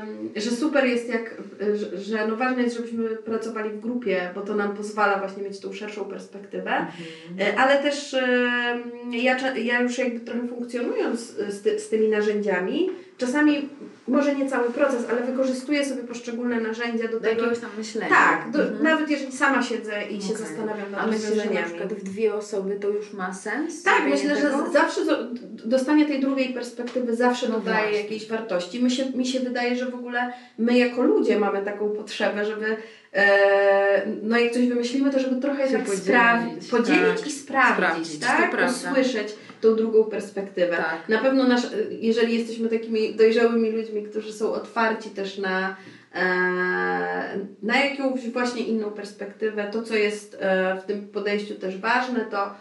[0.02, 4.42] ym, że super jest, jak, y, że, no ważne jest, żebyśmy pracowali w grupie, bo
[4.42, 7.50] to nam pozwala właśnie mieć tą szerszą perspektywę, Mhm.
[7.50, 12.08] Y, ale też ym, ja, ja już jakby trochę funkcjonując y, z, ty, z tymi
[12.08, 13.70] narzędziami, czasami
[14.08, 17.30] może nie cały proces, ale wykorzystuję sobie poszczególne narzędzia do Do tego.
[17.42, 18.10] jakiegoś tam myślenia.
[18.10, 18.84] Tak, do, Mhm.
[18.84, 20.38] nawet jeżeli sama siedzę i się Okej.
[20.46, 21.66] zastanawiam nad że na rozwiązaniami.
[21.66, 23.84] przykład w dwie osoby to już ma sens?
[23.84, 24.70] Tak, myślę, że tego?
[24.70, 25.18] z- zawsze do,
[25.66, 28.02] dostanie tej drugiej perspektywy zawsze No dodaje właśnie.
[28.02, 28.80] jakiejś wartości.
[28.84, 32.78] My się, mi się wydaje, że w ogóle my jako ludzie mamy taką potrzebę, żeby
[33.14, 37.28] e, no jak coś wymyślimy, to żeby trochę Się tak podzielić, sprawdzić, podzielić tak.
[37.28, 38.70] i sprawdzić, Sprawdzić, tak?
[38.70, 40.78] Usłyszeć tą drugą perspektywę.
[40.78, 41.10] Tak.
[41.10, 45.76] Na pewno nasz, jeżeli jesteśmy takimi dojrzałymi ludźmi, którzy są otwarci też na,
[46.16, 52.26] e, na jakąś właśnie inną perspektywę, to co jest e, w tym podejściu też ważne,
[52.32, 52.56] to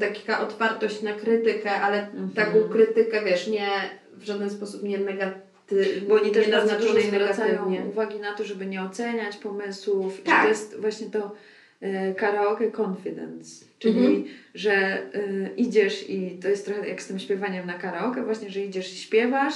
[0.00, 2.30] taka otwartość na krytykę, ale Mhm.
[2.30, 3.68] taką krytykę, wiesz, nie
[4.12, 7.82] w żaden sposób nie negatywnie, Bo oni też nie bardzo dużo zwracają negatywnie.
[7.90, 10.20] uwagi na to, żeby nie oceniać pomysłów.
[10.20, 10.36] I Tak.
[10.36, 11.34] że to jest właśnie to
[12.16, 13.64] karaoke confidence.
[13.78, 14.24] Czyli, Mhm.
[14.54, 15.00] że e,
[15.56, 18.96] idziesz i to jest trochę jak z tym śpiewaniem na karaoke, właśnie, że idziesz i
[18.96, 19.54] śpiewasz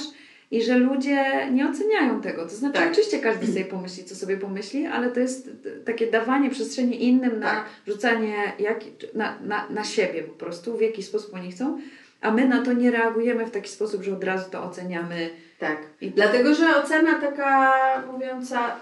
[0.51, 2.43] i że ludzie nie oceniają tego.
[2.43, 2.91] To znaczy, Tak.
[2.91, 5.49] oczywiście każdy sobie pomyśli, co sobie pomyśli, ale to jest
[5.85, 7.65] takie dawanie przestrzeni innym na Tak.
[7.87, 8.79] rzucanie jak,
[9.13, 11.81] na, na, na siebie po prostu, w jaki sposób oni chcą.
[12.21, 15.29] A my na to nie reagujemy w taki sposób, że od razu to oceniamy.
[15.59, 15.77] Tak.
[16.01, 17.73] I Dlatego, że ocena taka
[18.11, 18.75] mówiąca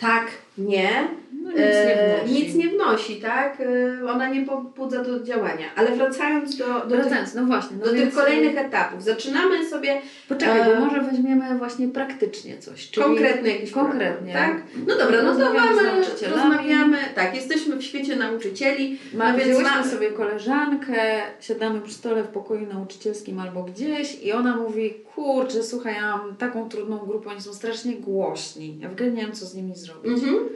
[0.00, 0.26] tak,
[0.58, 0.90] nie.
[1.42, 2.34] No, nic nie E, wnosi.
[2.34, 3.58] nic nie wnosi, tak?
[3.60, 5.66] E, Ona nie pobudza do działania.
[5.76, 7.76] Ale wracając do, do, tych, Wracając, no właśnie.
[7.78, 9.02] No do tych więc, kolejnych etapów.
[9.04, 12.90] Zaczynamy sobie Poczekaj, e, bo może weźmiemy właśnie praktycznie coś.
[12.90, 14.32] Czyli konkretny jakiś konkretnie.
[14.32, 14.62] problem, tak?
[14.86, 19.78] No dobra, no to Rozmawiamy mamy, tak, jesteśmy w świecie nauczycieli, Ma, no więc wzięłyśmy
[19.78, 25.62] ma, sobie koleżankę, siadamy przy stole w pokoju nauczycielskim albo gdzieś i ona mówi, kurczę,
[25.62, 28.78] słuchaj, ja mam taką trudną grupę, oni są strasznie głośni.
[28.80, 29.89] Ja w ogóle nie wiem, co z nimi zrobić.
[30.04, 30.48] Mhm.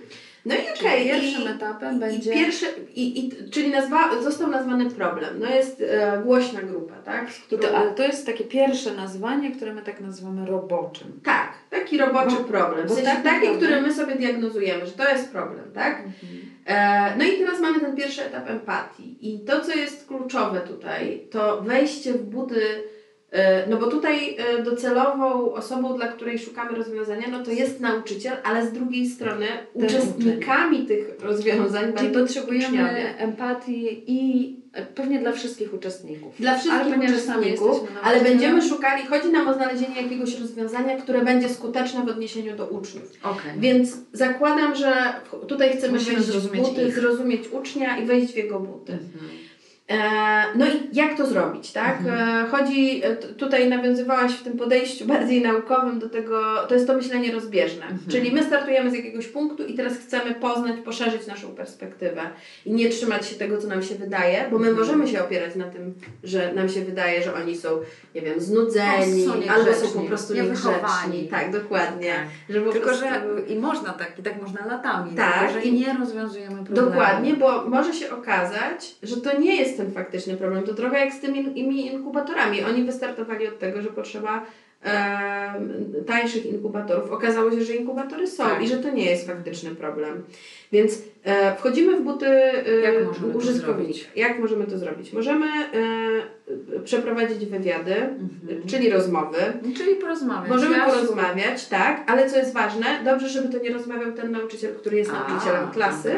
[0.47, 1.05] No i okej.
[1.05, 2.33] pierwszym i- etapem I będzie...
[2.33, 5.35] pierwszy, i, i, czyli nazwa, został nazwany problem.
[5.41, 7.29] No jest e, głośna grupa, tak?
[7.39, 11.21] I którą, to, ale to jest takie pierwsze nazwanie, które my tak nazywamy roboczym.
[11.25, 12.87] Tak, taki roboczy Bo- problem.
[12.87, 16.03] W sensie tak taki, naprawdę- który my sobie diagnozujemy, że to jest problem, tak?
[16.67, 19.17] E, no i teraz mamy ten pierwszy etap empatii.
[19.21, 22.61] I to, co jest kluczowe tutaj, to wejście w buty.
[23.35, 28.33] E, No bo tutaj e, docelową osobą, dla której szukamy rozwiązania, no to jest nauczyciel,
[28.45, 33.19] ale z drugiej strony Ten uczestnikami tych rozwiązań Czyli będą potrzebujemy uczniowie.
[33.19, 36.35] empatii i e, pewnie dla wszystkich uczestników.
[36.39, 41.25] Dla Ale wszystkich sami uczestników, ale będziemy szukali, chodzi nam o znalezienie jakiegoś rozwiązania, które
[41.25, 43.13] będzie skuteczne w odniesieniu do uczniów.
[43.23, 43.53] Okej.
[43.59, 44.93] Więc zakładam, że
[45.49, 46.95] tutaj chcemy Musimy wejść zrozumieć buty, ich.
[46.95, 48.93] zrozumieć ucznia i wejść w jego buty.
[48.93, 49.44] Mhm.
[49.91, 49.97] E,
[50.55, 51.99] no i jak to zrobić, tak?
[51.99, 52.45] Mhm.
[52.47, 56.95] E, chodzi, e, tutaj nawiązywałaś w tym podejściu bardziej naukowym do tego, to jest to
[56.95, 57.83] myślenie rozbieżne.
[57.83, 58.01] Mhm.
[58.11, 62.23] Czyli my startujemy z jakiegoś punktu i teraz chcemy poznać, poszerzyć naszą perspektywę
[62.67, 64.77] i nie trzymać się tego, co nam się wydaje, bo my Mhm.
[64.87, 67.69] możemy się opierać na tym, że nam się wydaje, że oni są,
[68.15, 70.83] nie wiem, znudzeni, są albo są po prostu niewychowani.
[70.83, 71.29] niegrzeczni.
[71.29, 72.13] Tak, dokładnie.
[72.15, 72.57] Tak.
[72.57, 73.05] Że Tylko, prostu...
[73.05, 73.23] że
[73.55, 76.91] i można tak, i tak można latami, Tak, tylko, że i- nie rozwiązujemy problemu.
[76.91, 80.63] Dokładnie, bo może się okazać, że to nie jest ten faktyczny problem.
[80.63, 82.65] To trochę jak z tymi inkubatorami.
[82.65, 84.43] Oni wystartowali od tego, że potrzeba
[84.83, 87.11] em, tańszych inkubatorów.
[87.13, 88.63] Okazało się, że inkubatory są Tak.
[88.63, 90.23] i że to nie jest faktyczny problem.
[90.73, 93.67] Więc e, wchodzimy w buty e, Jak możemy to użytkownika.
[93.77, 94.09] zrobić?
[94.17, 95.13] Jak możemy to zrobić?
[95.13, 98.63] Możemy e, przeprowadzić wywiady, Mhm.
[98.67, 99.39] czyli rozmowy.
[99.77, 100.49] Czyli porozmawiać.
[100.51, 104.75] Możemy Ja porozmawiać, tak, ale co jest ważne, dobrze, żeby to nie rozmawiał ten nauczyciel,
[104.75, 106.15] który jest A, nauczycielem klasy,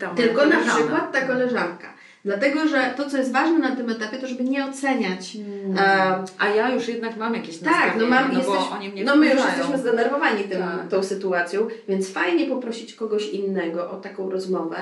[0.00, 1.86] tam tylko na przykład ta koleżanka.
[2.24, 5.32] Dlatego, że to, co jest ważne na tym etapie, to żeby nie oceniać.
[5.32, 5.78] Hmm.
[5.78, 9.04] E, A ja już jednak mam jakieś tak, no, mam, no jesteś, bo oni mnie
[9.04, 10.88] no my już jesteśmy zdenerwowani tym, Tak.
[10.88, 14.76] tą sytuacją, więc fajnie poprosić kogoś innego o taką rozmowę.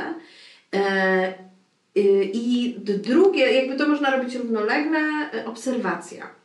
[0.74, 1.35] E,
[1.96, 4.98] y, I drugie, jakby to można robić równolegle,
[5.35, 6.39] e, obserwacja.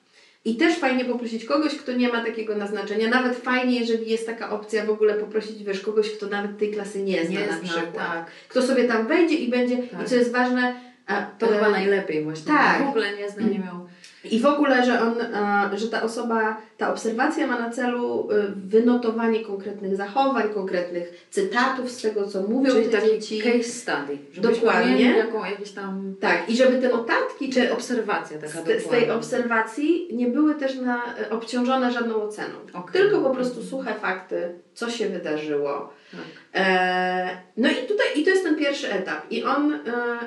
[0.45, 3.07] I też fajnie poprosić kogoś, kto nie ma takiego naznaczenia.
[3.09, 7.03] Nawet fajnie, jeżeli jest taka opcja w ogóle poprosić, wiesz, kogoś, kto nawet tej klasy
[7.03, 7.95] nie zna Nie na zna, przykład.
[7.95, 8.25] tak.
[8.49, 10.01] Kto sobie tam wejdzie i będzie, Tak.
[10.01, 10.75] i co jest ważne,
[11.07, 12.47] a, To e, chyba najlepiej właśnie.
[12.53, 12.83] tak.
[12.85, 13.87] W ogóle nie znam, nie miał.
[14.31, 18.35] I w ogóle, że, on, e, że ta osoba, ta obserwacja ma na celu e,
[18.55, 23.41] wynotowanie konkretnych zachowań, konkretnych cytatów z tego, co mówią Czyli te taki dzieci.
[23.41, 24.17] case study.
[24.37, 25.17] Dokładnie.
[25.17, 30.07] jaką, jakieś tam Tak, i żeby te notatki czy obserwacja taka z, z tej obserwacji
[30.13, 32.55] nie były też na, obciążone żadną oceną.
[32.73, 33.01] Okej.
[33.01, 35.93] Tylko po prostu suche fakty, co się wydarzyło.
[36.11, 36.21] Tak.
[36.53, 39.31] E, no i tutaj, i to jest ten pierwszy etap.
[39.31, 39.79] I on e,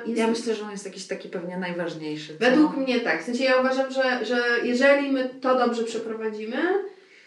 [0.05, 2.33] jest Ja myślę, że on jest jakiś taki pewnie najważniejszy.
[2.33, 2.39] co?
[2.39, 3.21] Według mnie tak.
[3.21, 6.57] W sensie ja uważam, że, że jeżeli my to dobrze przeprowadzimy,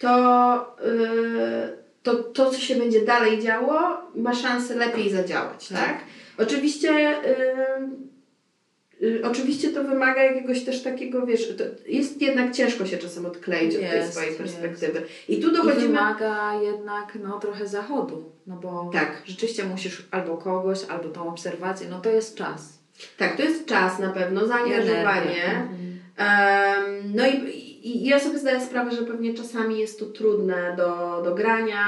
[0.00, 3.80] to, yy, to to, co się będzie dalej działo,
[4.14, 5.78] ma szansę lepiej zadziałać, tak?
[5.78, 5.98] Tak.
[6.38, 6.92] Oczywiście.
[6.92, 8.11] Yy,
[9.22, 11.54] Oczywiście to wymaga jakiegoś też takiego, wiesz,
[11.86, 14.38] jest jednak ciężko się czasem odkleić od tej Jest, swojej jest.
[14.40, 15.02] perspektywy.
[15.28, 15.86] I tu I dochodzimy.
[15.86, 19.22] wymaga jednak no, trochę zachodu, no bo Tak.
[19.24, 22.78] rzeczywiście musisz albo kogoś, albo tą obserwację, no to jest czas.
[23.18, 25.44] Tak, to jest czas na pewno, I zaangażowanie.
[25.44, 25.92] Mhm.
[26.16, 31.20] Em, no i, i ja sobie zdaję sprawę, że pewnie czasami jest to trudne do,
[31.24, 31.84] do grania,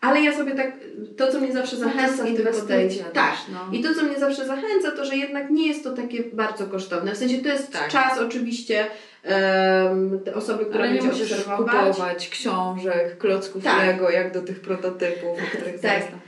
[0.00, 0.72] ale ja sobie tak,
[1.16, 3.04] to co mnie zawsze No zachęca jest w tym podejściu.
[3.12, 3.34] Tak.
[3.52, 3.78] no.
[3.78, 7.12] I to co mnie zawsze zachęca, to że jednak nie jest to takie bardzo kosztowne.
[7.14, 7.88] W sensie to jest Tak.
[7.88, 8.86] czas oczywiście
[9.22, 11.74] em, te osoby, która Ale nie musisz obserwować.
[11.96, 13.86] kupować książek, klocków Tak.
[13.86, 15.80] Lego, jak do tych prototypów, o których Tak.
[15.80, 16.20] zaraz tam-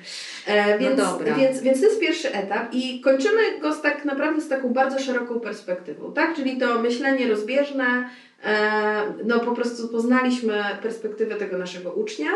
[0.50, 1.34] E, więc, No dobra.
[1.34, 4.98] więc, więc to jest pierwszy etap i kończymy go z tak naprawdę z taką bardzo
[4.98, 6.34] szeroką perspektywą, tak?
[6.36, 8.10] Czyli to myślenie rozbieżne,
[8.44, 12.30] e, no po prostu poznaliśmy perspektywę tego naszego ucznia,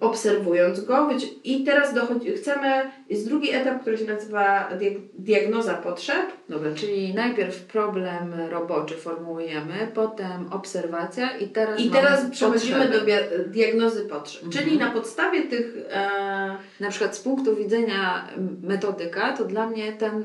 [0.00, 1.08] obserwując go
[1.44, 7.14] i teraz dochodzi, chcemy, jest drugi etap, który się nazywa diag- diagnoza potrzeb, Dobra, czyli
[7.14, 13.04] najpierw problem roboczy formułujemy, potem obserwacja i teraz i teraz przechodzimy potrzeby.
[13.44, 14.64] do diagnozy potrzeb, Mhm.
[14.64, 18.28] czyli na podstawie tych e, Na przykład z punktu widzenia
[18.62, 20.24] metodyka, to dla mnie ten,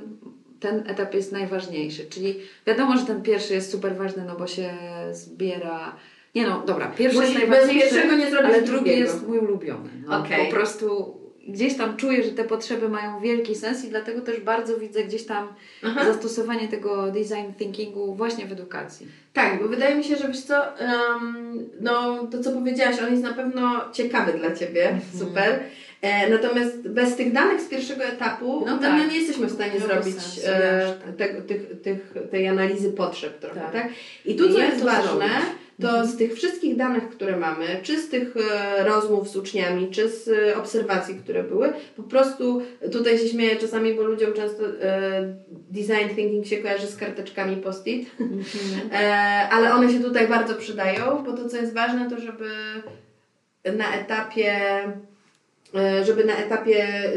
[0.60, 2.06] ten etap jest najważniejszy.
[2.06, 4.74] Czyli wiadomo, że ten pierwszy jest super ważny, no bo się
[5.12, 5.96] zbiera
[6.36, 9.90] Nie no, dobra, pierwszy Musi- jest bez pierwszego nie ale drugi jest mój ulubiony.
[10.08, 10.46] No, Okej.
[10.46, 14.78] Po prostu gdzieś tam czuję, że te potrzeby mają wielki sens i dlatego też bardzo
[14.78, 15.48] widzę gdzieś tam
[15.84, 16.06] Aha.
[16.06, 19.08] zastosowanie tego design thinkingu właśnie w edukacji.
[19.34, 23.24] Tak, bo wydaje mi się, że wiesz co, em, no to co powiedziałaś, on jest
[23.24, 25.02] na pewno ciekawy dla Ciebie, Mhm.
[25.20, 25.60] super.
[26.02, 28.94] E, natomiast bez tych danych z pierwszego etapu, No no, tak.
[28.94, 33.60] my nie jesteśmy w stanie zrobić sensu, e, tego, tych, tych, tej analizy potrzeb trochę,
[33.60, 33.72] Tak.
[33.74, 33.88] tak?
[34.26, 35.30] I tu co jest ważne, zrobić?
[35.82, 36.08] To Mhm.
[36.08, 40.28] z tych wszystkich danych, które mamy, czy z tych e, rozmów z uczniami, czy z
[40.28, 42.62] e, obserwacji, które były, po prostu
[42.92, 48.10] tutaj się śmieję czasami, bo ludziom często e, design thinking się kojarzy z karteczkami post-it,
[48.94, 48.98] E,
[49.52, 52.50] ale one się tutaj bardzo przydają, bo to co jest ważne, to żeby
[53.78, 54.56] na etapie
[56.06, 57.10] żeby na etapie e,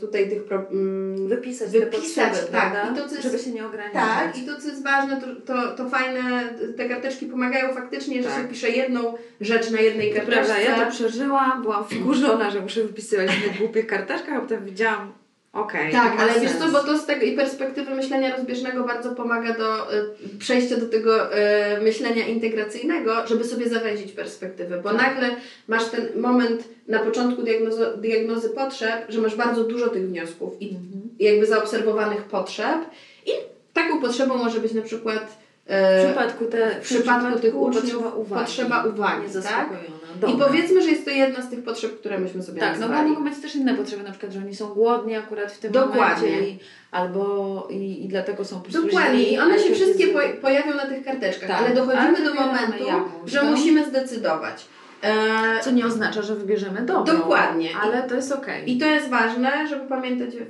[0.00, 2.72] tutaj tych pro, mm, Wypisać, Wypisać, potrzeby, tak.
[2.72, 2.92] prawda?
[2.92, 4.02] I to, co jest- żeby się nie ograniczać.
[4.02, 8.28] tak, i to co jest ważne, to, to, to fajne, te karteczki pomagają faktycznie, że
[8.28, 8.42] Tak.
[8.42, 10.32] się pisze jedną rzecz na jednej karteczce.
[10.32, 14.64] prawda, ja to przeżyłam, byłam wkurzona, że muszę wypisywać na tych głupich karteczkach, a potem
[14.64, 15.12] widziałam,
[15.52, 15.92] okej.
[15.92, 16.62] Tak, to ma ale wiesz sens.
[16.64, 20.04] co, bo to z tej perspektywy myślenia rozbieżnego bardzo pomaga do y,
[20.38, 24.98] przejścia do tego y, myślenia integracyjnego, żeby sobie zawęzić perspektywę, bo Tak.
[24.98, 25.36] nagle
[25.68, 30.68] masz ten moment na początku diagnozy, diagnozy potrzeb, że masz bardzo dużo tych wniosków i
[30.68, 31.00] Mhm.
[31.20, 32.78] jakby zaobserwowanych potrzeb
[33.26, 33.30] i
[33.72, 35.39] taką potrzebą może być na przykład
[35.70, 38.44] W e, przypadku, te, w przypadku tych uczniów potrzeba uwagi.
[38.44, 40.34] potrzeba uwagi, Niezaspokojona.
[40.34, 42.92] i powiedzmy, że jest to jedna z tych potrzeb, które myśmy sobie Tak, no bo
[42.92, 43.10] nazwali.
[43.10, 46.28] mogą być też inne potrzeby, na przykład, że oni są głodni akurat w tym Dokładnie.
[46.30, 46.58] momencie i,
[46.90, 50.86] albo i, i dlatego są po prostu Dokładnie, i one się wszystkie po, pojawią na
[50.86, 52.84] tych karteczkach, Tak, ale dochodzimy ale do momentu,
[53.26, 54.66] że musimy zdecydować.
[55.02, 57.16] E, Co nie oznacza, że wybierzemy dobrą.
[57.16, 57.68] Dokładnie.
[57.82, 58.70] Ale to jest okej.
[58.72, 60.44] I to jest ważne, żeby pamiętać w,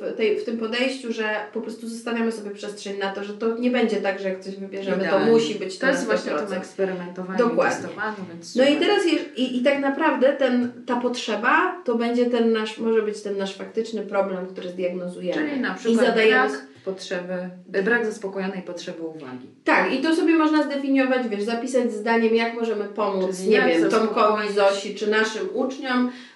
[0.00, 3.58] w, tej, w tym podejściu, że po prostu zostawiamy sobie przestrzeń na to, że to
[3.58, 5.26] nie będzie tak, że jak coś wybierzemy, Idealnie.
[5.26, 6.46] to musi być To jest na właśnie o 100%.
[6.46, 7.88] tym eksperymentowaniu Dokładnie.
[7.88, 12.52] i więc No i teraz i, i tak naprawdę ten, ta potrzeba to będzie ten
[12.52, 15.48] nasz, może być ten nasz faktyczny problem, który zdiagnozujemy.
[15.48, 17.50] Czyli na I przykład zadajemy brak potrzeby,
[17.84, 19.48] brak zaspokojonej potrzeby uwagi.
[19.64, 23.90] Tak, i to sobie można zdefiniować, wiesz, zapisać zdaniem, jak możemy pomóc, Czyli nie wiem,
[23.90, 26.10] Tomkowi, Zosi czy naszym uczniom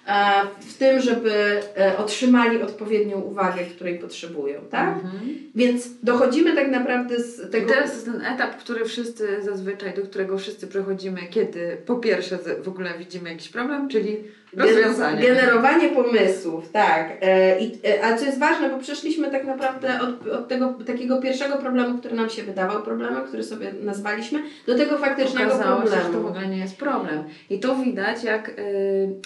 [0.59, 4.89] w tym, żeby e, otrzymali odpowiednią uwagę, której potrzebują, tak?
[4.89, 5.37] Mhm.
[5.55, 7.67] Więc dochodzimy tak naprawdę z I tego...
[7.67, 12.67] teraz jest ten etap, który wszyscy zazwyczaj, do którego wszyscy przechodzimy, kiedy po pierwsze w
[12.67, 14.17] ogóle widzimy jakiś problem, czyli
[14.57, 15.21] rozwiązanie.
[15.21, 17.17] Generowanie pomysłów, tak.
[17.21, 21.21] E, i, e, a co jest ważne, bo przeszliśmy tak naprawdę od, od tego takiego
[21.21, 25.87] pierwszego problemu, który nam się wydawał problemem, który sobie nazwaliśmy, do tego faktycznego Okazało się,
[25.87, 26.07] problemu.
[26.07, 27.23] że to w ogóle nie jest problem.
[27.49, 28.53] I to widać, jak y,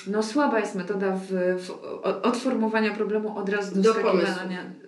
[0.07, 1.27] no, słaba jest metoda w,
[1.65, 1.71] w,
[2.03, 4.39] o- od formowania problemu od razu do, Do pomysłów.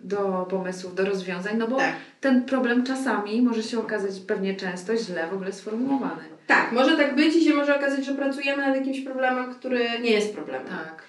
[0.03, 1.93] do pomysłów, do rozwiązań, no bo Tak.
[2.21, 6.21] ten problem czasami może się okazać pewnie często źle w ogóle sformułowany.
[6.47, 10.11] Tak, może tak być i się może okazać, że pracujemy nad jakimś problemem, który nie
[10.11, 10.67] jest problemem.
[10.67, 11.03] Tak.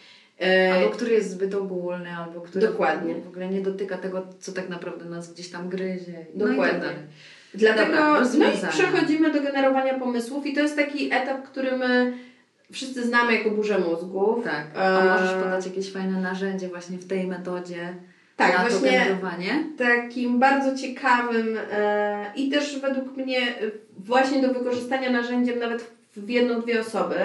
[0.46, 3.14] E, Albo który jest zbyt ogólny, albo który Dokładnie.
[3.14, 6.26] w ogóle nie dotyka tego, co tak naprawdę nas gdzieś tam gryzie.
[6.34, 6.80] No Dokładnie.
[6.80, 6.94] tak.
[7.54, 8.72] Dlatego Dobra, no i rozwiązania.
[8.72, 12.12] przechodzimy do generowania pomysłów i to jest taki etap, który my
[12.72, 14.44] wszyscy znamy jako burzę mózgów.
[14.44, 14.66] Tak.
[14.76, 17.94] A E, możesz podać jakieś fajne narzędzie właśnie w tej metodzie
[18.36, 19.64] Tak, na to właśnie generowanie?
[19.78, 23.40] takim bardzo ciekawym e, i też według mnie
[23.98, 27.16] właśnie do wykorzystania narzędziem nawet w jedną, dwie osoby.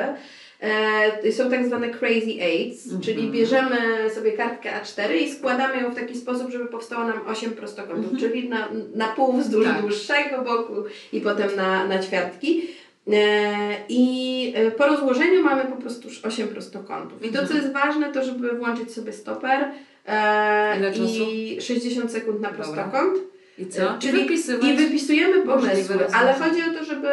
[1.23, 3.01] E, są tak zwane crazy eights, Mhm.
[3.01, 3.77] czyli bierzemy
[4.15, 8.19] sobie kartkę A4 i składamy ją w taki sposób, żeby powstało nam 8 prostokątów, Mhm.
[8.19, 9.81] czyli na, na pół wzdłuż Tak.
[9.81, 10.73] dłuższego boku
[11.13, 12.61] i potem na, na ćwiartki.
[13.11, 17.25] E, I e, po rozłożeniu mamy po prostu już 8 prostokątów.
[17.25, 17.61] I to, co Mhm.
[17.61, 19.71] jest ważne, to żeby włączyć sobie stoper
[20.07, 23.17] e, i 60 sekund na prostokąt.
[23.57, 23.97] I co?
[23.99, 24.69] Czyli wypisywać.
[24.69, 27.09] I wypisujemy pomysły, ale chodzi o to, żeby,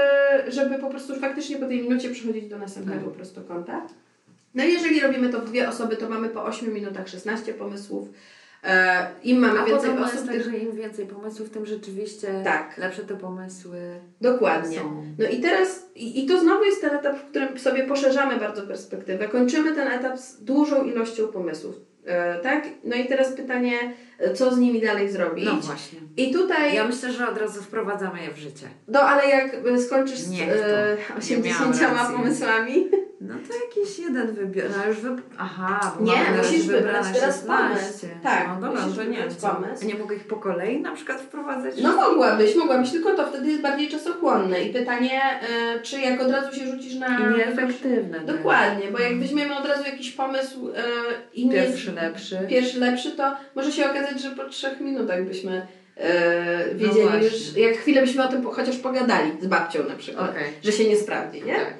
[0.48, 3.14] żeby po prostu faktycznie po tej minucie przechodzić do następnego Tak.
[3.14, 3.86] prostokąta.
[4.54, 8.08] No i jeżeli robimy to w dwie osoby, to mamy po 8 minutach 16 pomysłów.
[8.64, 12.78] E, Im mamy A więcej osób, jest tak, że im więcej pomysłów, tym rzeczywiście Tak.
[12.78, 13.78] lepsze te pomysły
[14.20, 14.78] Dokładnie.
[14.78, 15.04] są.
[15.18, 18.62] No i teraz, i, i to znowu jest ten etap, w którym sobie poszerzamy bardzo
[18.62, 19.28] perspektywę.
[19.28, 21.74] Kończymy ten etap z dużą ilością pomysłów.
[22.06, 22.64] E, tak?
[22.84, 23.72] No i teraz pytanie,
[24.18, 25.44] e, co z nimi dalej zrobić?
[25.44, 25.98] No właśnie.
[26.16, 28.66] I tutaj, Ja myślę, że od razu wprowadzamy je w życie.
[28.88, 30.54] no ale jak skończysz z Niech to.
[30.54, 30.96] e,
[31.30, 32.16] Nie miałam 80 racji.
[32.16, 32.88] pomysłami,
[33.20, 34.64] No to jakiś jeden wybiór.
[34.76, 35.08] No już wy...
[35.38, 37.46] Aha, bo Nie, musisz wybrać teraz 16.
[37.46, 38.06] pomysł.
[38.22, 39.48] Tak, no dobra, musisz to nie co?
[39.48, 39.86] pomysł.
[39.86, 41.74] Nie mogę ich po kolei na przykład wprowadzać?
[41.82, 44.62] No mogłabyś, mogłabyś, tylko to wtedy jest bardziej czasochłonne.
[44.62, 47.18] I pytanie, e, czy jak od razu się rzucisz na...
[47.18, 48.20] I nieefektywne.
[48.20, 50.82] Dokładnie, bo jak weźmiemy od razu jakiś pomysł e,
[51.34, 51.52] i nie...
[51.52, 52.38] Pierwszy lepszy.
[52.48, 57.56] Pierwszy lepszy, to może się okazać, że po trzech minutach byśmy e, wiedzieli No już,
[57.56, 60.52] jak chwilę byśmy o tym chociaż pogadali z babcią na przykład, Okej.
[60.62, 61.54] że się nie sprawdzi, nie?
[61.54, 61.74] Tak.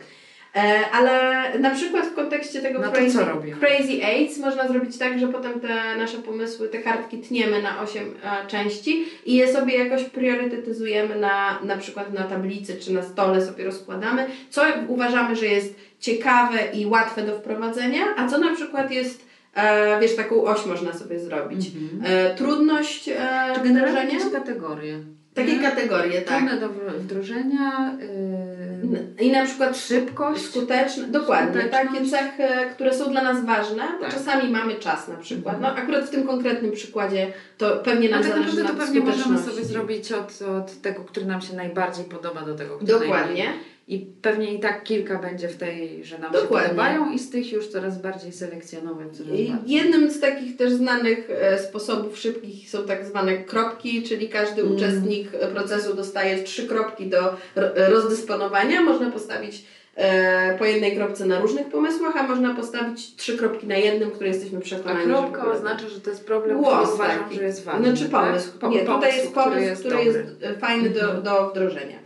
[0.57, 3.19] E, ale na przykład w kontekście tego No crazy,
[3.61, 8.15] crazy AIDS można zrobić tak, że potem te nasze pomysły, te kartki tniemy na 8
[8.23, 13.47] e, części i je sobie jakoś priorytetyzujemy na, na przykład na tablicy czy na stole
[13.47, 18.91] sobie rozkładamy, co uważamy, że jest ciekawe i łatwe do wprowadzenia, a co na przykład
[18.91, 21.71] jest, e, wiesz, taką oś można sobie zrobić.
[22.05, 23.53] E, trudność e.
[23.55, 25.01] Czy generalnie kategorie?
[25.41, 25.63] Takie Nie?
[25.63, 26.39] kategorie, tak.
[26.39, 26.69] Trudne do
[26.99, 30.45] wdrożenia, yy, I na przykład szybkość.
[30.45, 31.61] Skuteczne, dokładnie.
[31.63, 31.93] Skuteczność.
[31.93, 34.15] Takie cechy, które są dla nas ważne, bo Tak.
[34.15, 35.55] czasami mamy czas na przykład.
[35.57, 35.75] Mhm.
[35.75, 38.85] No akurat w tym konkretnym przykładzie to pewnie A nam tak zależy naprawdę to na
[38.85, 42.93] pewnie możemy sobie zrobić od, od tego, który nam się najbardziej podoba do tego, który
[42.93, 43.45] Dokładnie.
[43.45, 43.70] najmniej.
[43.91, 46.69] I pewnie i tak kilka będzie w tej, że nam Dokładnie.
[46.69, 49.09] się podobają i z tych już coraz bardziej selekcjonować.
[49.17, 49.77] Coraz I bardziej.
[49.77, 54.75] Jednym z takich też znanych e, sposobów szybkich są tak zwane kropki, czyli każdy Mm.
[54.75, 57.21] uczestnik procesu dostaje trzy kropki do
[57.57, 58.81] ro- rozdysponowania.
[58.83, 59.65] Można postawić
[59.97, 64.29] e, po jednej kropce na różnych pomysłach, a można postawić trzy kropki na jednym, który
[64.29, 65.05] jesteśmy A przekonani.
[65.07, 67.37] kropka że oznacza, że to jest problem, Głos który uważam, taki.
[67.37, 67.87] że jest ważny.
[67.97, 68.51] Znaczy pomysł.
[68.51, 68.59] Tak?
[68.61, 70.47] Po- Nie, tutaj jest pomysł, który jest, dobry.
[70.49, 71.23] e, fajny do, Mhm.
[71.23, 71.97] do wdrożenia.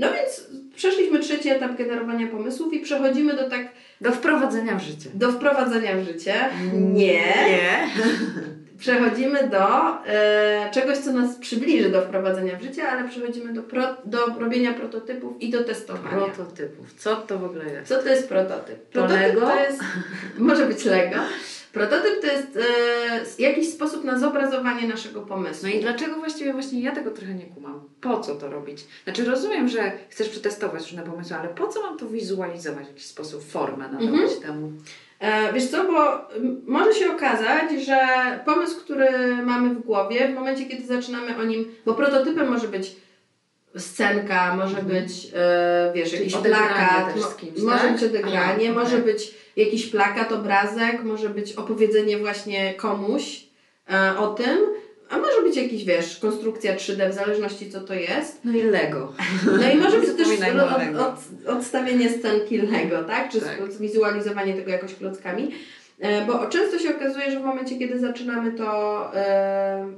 [0.00, 0.46] No więc
[0.76, 3.68] przeszliśmy trzeci etap generowania pomysłów i przechodzimy do tak
[4.00, 5.10] Do wprowadzenia w życie.
[5.14, 6.34] do wprowadzenia w życie.
[6.72, 7.12] Nie.
[7.50, 7.88] Nie.
[8.78, 9.66] Przechodzimy do
[10.06, 14.72] e, czegoś, co nas przybliży do wprowadzenia w życie, ale przechodzimy do, pro, do robienia
[14.74, 16.26] prototypów i do testowania.
[16.26, 16.94] Prototypów.
[16.98, 17.88] Co to w ogóle jest?
[17.88, 18.76] Co to jest prototyp?
[18.76, 19.40] To Prototyp Lego?
[19.40, 19.80] to jest,
[20.38, 21.16] może być Lego.
[21.72, 22.56] Prototyp to jest
[23.38, 25.68] e, jakiś sposób na zobrazowanie naszego pomysłu.
[25.68, 27.80] No i dlaczego właściwie właśnie ja tego trochę nie kumam?
[28.00, 28.84] Po co to robić?
[29.04, 33.06] Znaczy rozumiem, że chcesz przetestować różne pomysły, ale po co mam to wizualizować w jakiś
[33.06, 34.40] sposób, formę nadawać Mhm.
[34.42, 34.72] temu?
[35.20, 36.28] E, wiesz co, bo
[36.66, 37.98] może się okazać, że
[38.44, 42.96] pomysł, który mamy w głowie, w momencie, kiedy zaczynamy o nim, bo prototypem może być
[43.78, 47.92] scenka, może być, e, wiesz, Czyli jakiś plakat, też mo- kimś, może tak?
[47.92, 49.12] być odegranie, Aha, może okej.
[49.12, 53.44] być jakiś plakat, obrazek, może być opowiedzenie właśnie komuś
[53.92, 54.58] e, o tym,
[55.10, 58.40] a może być jakiś, wiesz, konstrukcja 3D, w zależności co to jest.
[58.44, 59.12] No i Lego.
[59.46, 63.32] No i może być też od, od, odstawienie scenki Lego, tak?
[63.32, 63.72] Czy Tak.
[63.72, 65.50] zwizualizowanie tego jakoś klockami.
[65.98, 69.92] E, Bo często się okazuje, że w momencie, kiedy zaczynamy to e,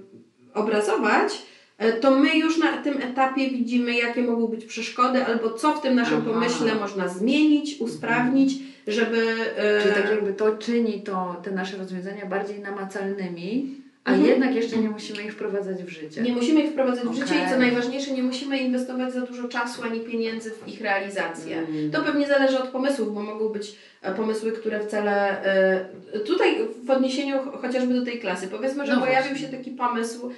[0.55, 1.33] obrazować,
[1.79, 5.83] e, to my już na tym etapie widzimy, jakie mogą być przeszkody, albo co w
[5.83, 6.31] tym naszym Aha.
[6.33, 8.53] pomyśle można zmienić, usprawnić,
[8.87, 9.26] żeby.
[9.57, 14.28] e, Czyli tak jakby to czyni to, te nasze rozwiązania bardziej namacalnymi, a Mhm.
[14.30, 16.22] jednak jeszcze nie musimy ich wprowadzać w życie.
[16.22, 19.83] Nie musimy ich wprowadzać w życie i co najważniejsze, nie musimy inwestować za dużo czasu
[19.83, 21.59] ani pieniędzy w ich realizację.
[21.59, 21.91] Mm.
[21.91, 25.45] To pewnie zależy od pomysłów, bo mogą być e, pomysły, które wcale.
[25.45, 29.47] e, Tutaj w odniesieniu ch- chociażby do tej klasy, powiedzmy, że No pojawił właśnie.
[29.49, 30.30] się taki pomysł,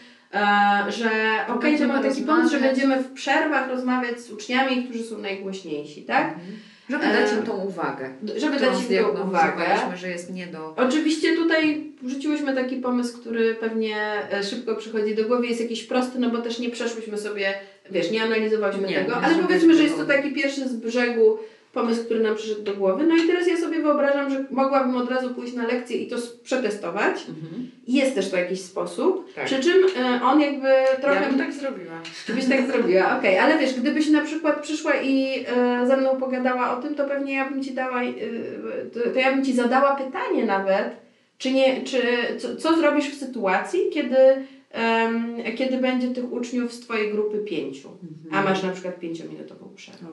[0.89, 1.11] że
[1.49, 5.19] okej, to Będziemy mamy taki pomysł, że będziemy w przerwach rozmawiać z uczniami, którzy są
[5.19, 6.25] najgłośniejsi, tak?
[6.29, 6.53] Mhm.
[6.91, 8.11] Żeby dać E, im tą uwagę.
[8.37, 9.65] Żeby dać im tą uwagę.
[9.97, 10.75] że jest nie do...
[10.77, 13.97] Oczywiście tutaj wrzuciłyśmy taki pomysł, który pewnie
[14.33, 17.55] e, szybko przychodzi do głowy, jest jakiś prosty, no bo też nie przeszłyśmy sobie,
[17.91, 21.39] wiesz, nie analizowałyśmy Nie, tego, nie ale powiedzmy, że jest to taki pierwszy z brzegu
[21.75, 23.07] pomysł, który nam przyszedł do głowy.
[23.07, 26.17] No i teraz ja sobie wyobrażam, że mogłabym od razu pójść na lekcję i to
[26.43, 27.15] przetestować.
[27.29, 27.71] Mhm.
[27.89, 29.45] Jest też to jakiś sposób, Tak.
[29.45, 30.69] przy czym e, on jakby
[31.01, 31.23] trochę...
[31.23, 32.01] Ja bym tak zrobiła.
[32.29, 36.79] Byś tak zrobiła, okej, ale wiesz, gdybyś na przykład przyszła i e, ze mną pogadała
[36.79, 38.13] o tym, to pewnie ja bym Ci dała, e,
[38.95, 40.91] to, to ja bym Ci zadała pytanie nawet,
[41.39, 42.01] czy nie, czy,
[42.39, 44.17] co, co zrobisz w sytuacji, kiedy,
[45.57, 47.89] kiedy będzie tych uczniów z Twojej grupy pięciu,
[48.33, 49.64] a masz na przykład pięciominutową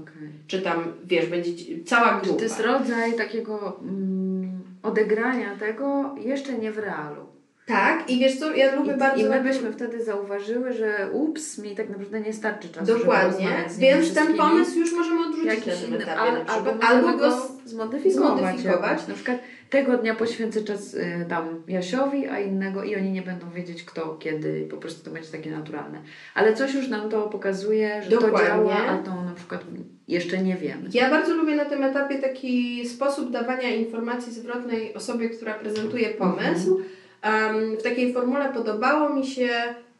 [0.01, 0.29] Okej.
[0.47, 1.51] Czy tam, wiesz, będzie
[1.85, 2.37] cała Czy grupa.
[2.37, 7.25] to jest rodzaj takiego mm, odegrania tego jeszcze nie w realu?
[7.65, 9.25] Tak, i wiesz co, ja lubię I, bardzo...
[9.25, 14.13] I my byśmy wtedy zauważyły, że ups, mi tak naprawdę nie starczy czasu, Dokładnie, więc
[14.13, 16.83] ten pomysł już możemy odrzucić na tym etapie al, na albo.
[16.83, 17.31] Albo go
[17.65, 18.39] zmodyfikować.
[18.39, 19.07] zmodyfikować.
[19.07, 19.37] Na przykład
[19.71, 24.15] tego dnia poświęcę czas y, tam Jasiowi, a innego i oni nie będą wiedzieć kto,
[24.15, 26.01] kiedy, po prostu to będzie takie naturalne.
[26.35, 28.39] Ale coś już nam to pokazuje, że Dokładnie.
[28.39, 29.63] to działa, a to na przykład
[30.07, 30.89] jeszcze nie wiemy.
[30.93, 36.81] Ja bardzo lubię na tym etapie taki sposób dawania informacji zwrotnej osobie, która prezentuje pomysł.
[37.21, 39.49] Em, w takiej formule podobało mi się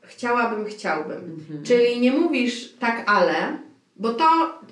[0.02, 1.18] chciałabym, chciałbym.
[1.18, 1.64] Mhm.
[1.64, 3.34] Czyli nie mówisz tak, ale,
[3.96, 4.26] bo to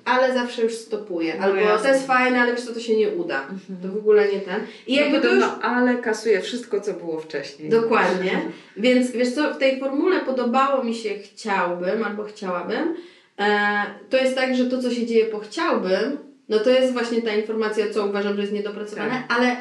[0.05, 1.36] ale zawsze już stopuje.
[1.38, 1.89] No Albo jasne.
[1.89, 3.47] to jest fajne, ale wiesz co, to się nie uda.
[3.82, 4.61] To w ogóle nie ten.
[4.88, 7.70] I jakby no, to już no, ale kasuje wszystko, co było wcześniej.
[7.70, 8.41] Dokładnie.
[8.78, 12.95] Więc wiesz co, w tej formule podobało mi się chciałbym albo chciałabym.
[13.39, 16.17] E, to jest tak, że to, co się dzieje po chciałbym,
[16.49, 19.57] no to jest właśnie ta informacja, co uważam, że jest niedopracowane, ale e,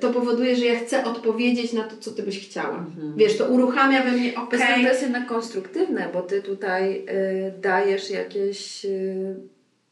[0.00, 2.86] to powoduje, że ja chcę odpowiedzieć na to, co ty byś chciała.
[3.16, 7.60] Wiesz, to uruchamia we mnie, okej, tym to jest jednak konstruktywne, bo ty tutaj y,
[7.60, 9.34] dajesz jakieś y,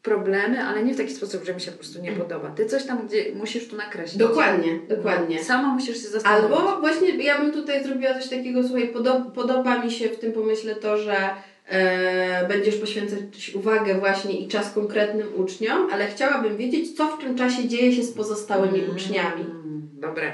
[0.01, 2.49] problemy, ale nie w taki sposób, że mi się po prostu nie podoba.
[2.51, 4.17] Ty coś tam, gdzie musisz tu nakreślić.
[4.19, 5.43] dokładnie, dokładnie.
[5.43, 6.57] Sama musisz się zastanowić.
[6.57, 10.31] Albo właśnie ja bym tutaj zrobiła coś takiego, słuchaj, podo- podoba mi się w tym
[10.33, 11.15] pomyśle to, że
[11.67, 17.35] e, będziesz poświęcać uwagę właśnie i czas konkretnym uczniom, ale chciałabym wiedzieć, co w tym
[17.37, 19.45] czasie dzieje się z pozostałymi uczniami.
[19.99, 20.31] Dobre.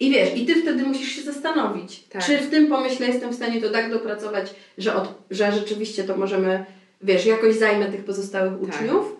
[0.00, 2.24] I wiesz, i ty wtedy musisz się zastanowić, Tak.
[2.24, 6.16] czy w tym pomyśle jestem w stanie to tak dopracować, że, od, że rzeczywiście to
[6.16, 6.64] możemy,
[7.02, 8.62] wiesz, jakoś zajmę tych pozostałych Tak.
[8.62, 9.15] uczniów,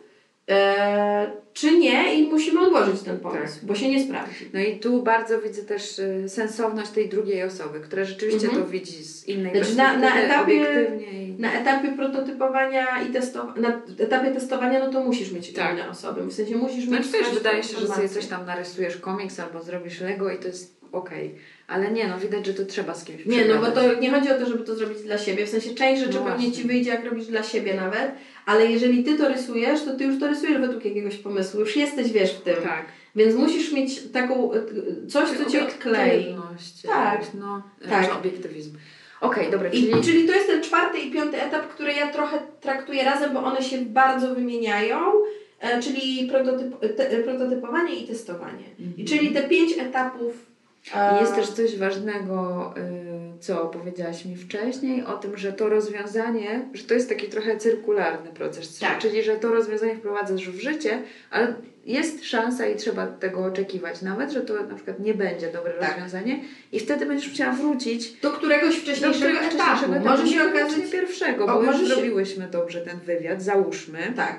[1.52, 3.64] czy nie i musimy odłożyć ten pomysł, Tak.
[3.64, 4.50] bo się nie sprawdzi.
[4.54, 8.64] No i tu bardzo widzę też y, sensowność tej drugiej osoby, która rzeczywiście Mhm.
[8.64, 11.12] to widzi z innej Znaczy na- na perspektywy, etapie-.
[11.12, 11.36] I...
[11.38, 15.72] Na etapie prototypowania i testowania, na etapie testowania, no to musisz mieć Tak.
[15.72, 16.22] inne osoby.
[16.22, 19.40] W sensie musisz Znaczy mieć też swoją wydaje się, że sobie coś tam narysujesz komiks
[19.40, 21.34] albo zrobisz Lego i to jest okej.
[21.68, 24.30] Ale nie, no widać, że to trzeba z kimś Nie, no bo to nie chodzi
[24.30, 25.46] o to, żeby to zrobić dla siebie.
[25.46, 28.12] W sensie część rzeczy No pewnie ci wyjdzie, jak robisz dla siebie nawet,
[28.46, 31.60] ale jeżeli ty to rysujesz, to ty już to rysujesz według jakiegoś pomysłu.
[31.60, 32.56] Już jesteś, wiesz, w tym.
[32.62, 32.86] Tak.
[33.16, 34.62] Więc musisz mieć taką, e,
[35.08, 36.36] coś, co cię odklei.
[36.86, 37.20] Tak.
[37.34, 38.08] No, Tak.
[38.08, 38.18] tak.
[38.18, 38.76] obiektywizm.
[39.20, 40.02] Okej, dobra, I, czyli...
[40.02, 43.62] czyli to jest ten czwarty i piąty etap, który ja trochę traktuję razem, bo one
[43.62, 44.98] się bardzo wymieniają,
[45.60, 48.64] e, czyli prototyp, te, prototypowanie i testowanie.
[48.96, 50.55] I czyli te pięć etapów.
[50.94, 52.74] E, Jest też coś ważnego,
[53.36, 57.56] y, co powiedziałaś mi wcześniej, o tym, że to rozwiązanie, że to jest taki trochę
[57.56, 58.98] cyrkularny proces, Tak.
[58.98, 64.30] czyli że to rozwiązanie wprowadzasz w życie, ale jest szansa i trzeba tego oczekiwać nawet,
[64.32, 65.90] że to na przykład nie będzie dobre Tak.
[65.90, 66.40] rozwiązanie
[66.72, 69.76] i wtedy będziesz musiała wrócić do któregoś do wcześniejszego któregoś etapu.
[69.76, 70.90] wcześniejszego etapu, Może się okazać.
[70.92, 74.12] pierwszego, O, bo już się- zrobiłyśmy dobrze ten wywiad, załóżmy.
[74.16, 74.38] Tak.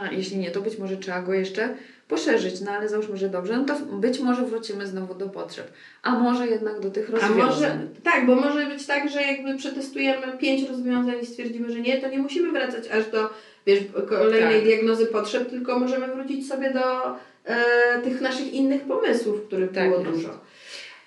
[0.00, 1.74] A jeśli nie, to być może trzeba go jeszcze
[2.10, 6.10] poszerzyć, no ale załóżmy, że dobrze, no to być może wrócimy znowu do potrzeb, a
[6.18, 7.38] może jednak do tych A rozwiązań.
[7.46, 11.98] może, tak, bo może być tak, że jakby przetestujemy pięć rozwiązań i stwierdzimy, że nie,
[12.00, 13.30] to nie musimy wracać aż do
[13.66, 14.64] wiesz, kolejnej Tak.
[14.64, 20.02] diagnozy potrzeb, tylko możemy wrócić sobie do e, tych naszych innych pomysłów, których Tak było
[20.02, 20.28] dużo.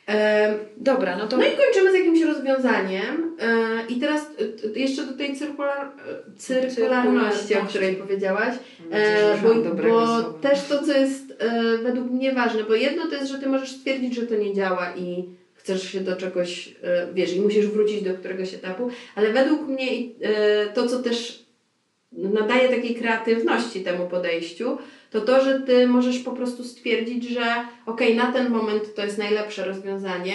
[0.08, 3.38] E, Dobra, no to no i kończymy z jakimś rozwiązaniem.
[3.40, 4.22] E, I teraz
[4.76, 8.56] e, jeszcze do tej cyrkular, e, cyrkularności, o której powiedziałaś.
[8.92, 9.56] E, bo
[9.88, 13.48] bo też to, co jest e, według mnie ważne, bo jedno to jest, że ty
[13.50, 16.76] możesz stwierdzić, że to nie działa i chcesz się do czegoś,
[17.14, 19.88] wiesz, i musisz wrócić do któregoś etapu, ale według mnie
[20.74, 21.44] to, co też
[22.12, 24.78] nadaje takiej kreatywności temu podejściu,
[25.14, 27.46] to to, że ty możesz po prostu stwierdzić, że
[27.86, 30.34] okej, na ten moment to jest najlepsze rozwiązanie,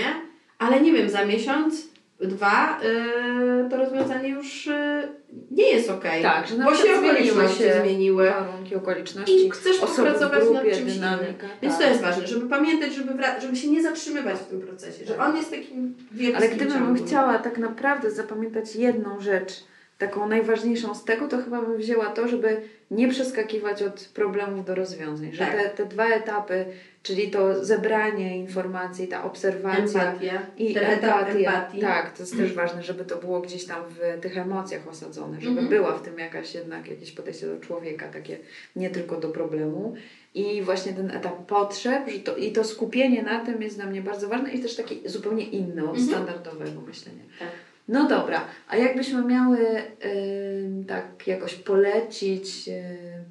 [0.59, 1.89] ale nie wiem, za miesiąc,
[2.20, 5.09] dwa, e, to rozwiązanie już e,
[5.51, 6.22] nie jest okej.
[6.22, 8.31] Tak, że bo się okoliczności się zmieniły.
[8.31, 11.24] warunki, okoliczności, I chcesz popracować nad czymś dynamika.
[11.26, 11.57] innym.
[11.62, 11.83] Więc tak.
[11.83, 15.37] to jest ważne, żeby pamiętać, żeby, żeby się nie zatrzymywać w tym procesie, że on
[15.37, 19.53] jest takim wielkim Ale gdybym chciała tak naprawdę zapamiętać jedną rzecz,
[19.99, 24.75] taką najważniejszą z tego, to chyba bym wzięła to, żeby nie przeskakiwać od problemów do
[24.75, 25.33] rozwiązań.
[25.33, 25.53] Że Tak.
[25.57, 26.65] te, te dwa etapy,
[27.03, 30.43] czyli to zebranie informacji, ta obserwacja Empatia.
[30.57, 31.39] i etap empatia.
[31.51, 31.81] empatii.
[31.81, 35.51] Tak, to jest też ważne, żeby to było gdzieś tam w tych emocjach osadzone, żeby
[35.61, 35.69] Mhm.
[35.69, 38.39] była w tym jakaś jednak jakieś podejście do człowieka, takie
[38.77, 39.95] nie tylko do problemu.
[40.35, 44.03] I właśnie ten etap potrzeb że to, i to skupienie na tym jest dla mnie
[44.03, 46.09] bardzo ważne i też taki zupełnie inny od Mhm.
[46.09, 47.23] standardowego myślenia.
[47.39, 47.49] Tak.
[47.89, 53.24] No dobra, a jakbyśmy miały ym, tak jakoś polecić ym,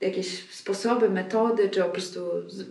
[0.00, 2.20] jakieś sposoby, metody, czy po prostu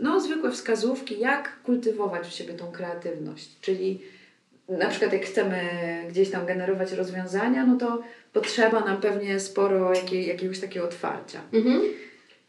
[0.01, 4.01] no, zwykłe wskazówki, jak kultywować w siebie tą kreatywność, czyli
[4.69, 5.59] na przykład jak chcemy
[6.09, 8.01] gdzieś tam generować rozwiązania, no to
[8.33, 11.41] potrzeba nam pewnie sporo jakiej, jakiegoś takiego otwarcia.
[11.53, 11.81] Mhm.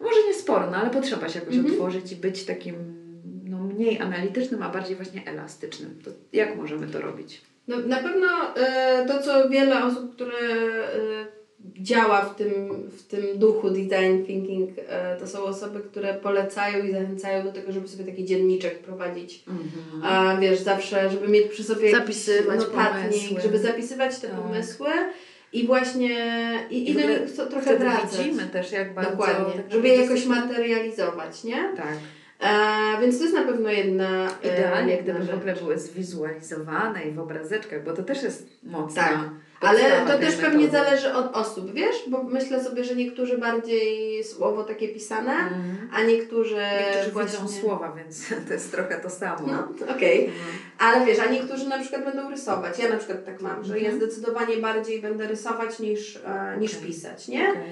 [0.00, 1.74] Może nie sporo, no ale potrzeba się jakoś Mhm.
[1.74, 2.74] otworzyć i być takim
[3.44, 6.00] no, mniej analitycznym, a bardziej właśnie elastycznym.
[6.04, 7.40] To jak możemy to robić?
[7.68, 11.26] No, na pewno e, to, co wiele osób, które e,
[11.80, 12.50] działa w tym,
[12.98, 17.72] w tym duchu design thinking, e, to są osoby, które polecają i zachęcają do tego,
[17.72, 19.44] żeby sobie taki dzienniczek prowadzić.
[20.04, 23.40] A wiesz, zawsze, żeby mieć przy sobie Zapisywać notatnik, pomysły.
[23.40, 24.40] żeby zapisywać te Tak.
[24.40, 24.88] pomysły
[25.52, 26.16] i właśnie
[26.70, 26.96] i, i
[27.36, 28.18] co- trochę wracać.
[28.18, 29.10] widzimy też, jak bardzo...
[29.10, 31.68] Dokładnie, tak żeby jakoś materializować, nie?
[31.76, 31.96] Tak.
[32.44, 35.36] E, więc to jest na pewno jedna e, Idealnie, jedna gdyby w rzecz.
[35.36, 39.18] ogóle były zwizualizowane i w obrazeczkach, bo to też jest mocna Tak.
[39.60, 40.84] Ale to też pewnie metody.
[40.84, 41.96] zależy od osób, wiesz?
[42.08, 45.88] Bo myślę sobie, że niektórzy bardziej słowo takie pisane, Mhm.
[45.92, 47.38] a niektórzy, Niektórzy właśnie...
[47.38, 49.46] widzą słowa, więc to jest trochę to samo.
[49.46, 50.24] No, okej.
[50.24, 50.44] Mhm.
[50.78, 52.78] Ale wiesz, a niektórzy na przykład będą rysować.
[52.78, 53.96] Ja na przykład tak mam, że ja Mhm.
[54.10, 56.86] zdecydowanie bardziej będę rysować niż, e, niż Okej.
[56.86, 57.50] pisać, nie?
[57.50, 57.62] Okej.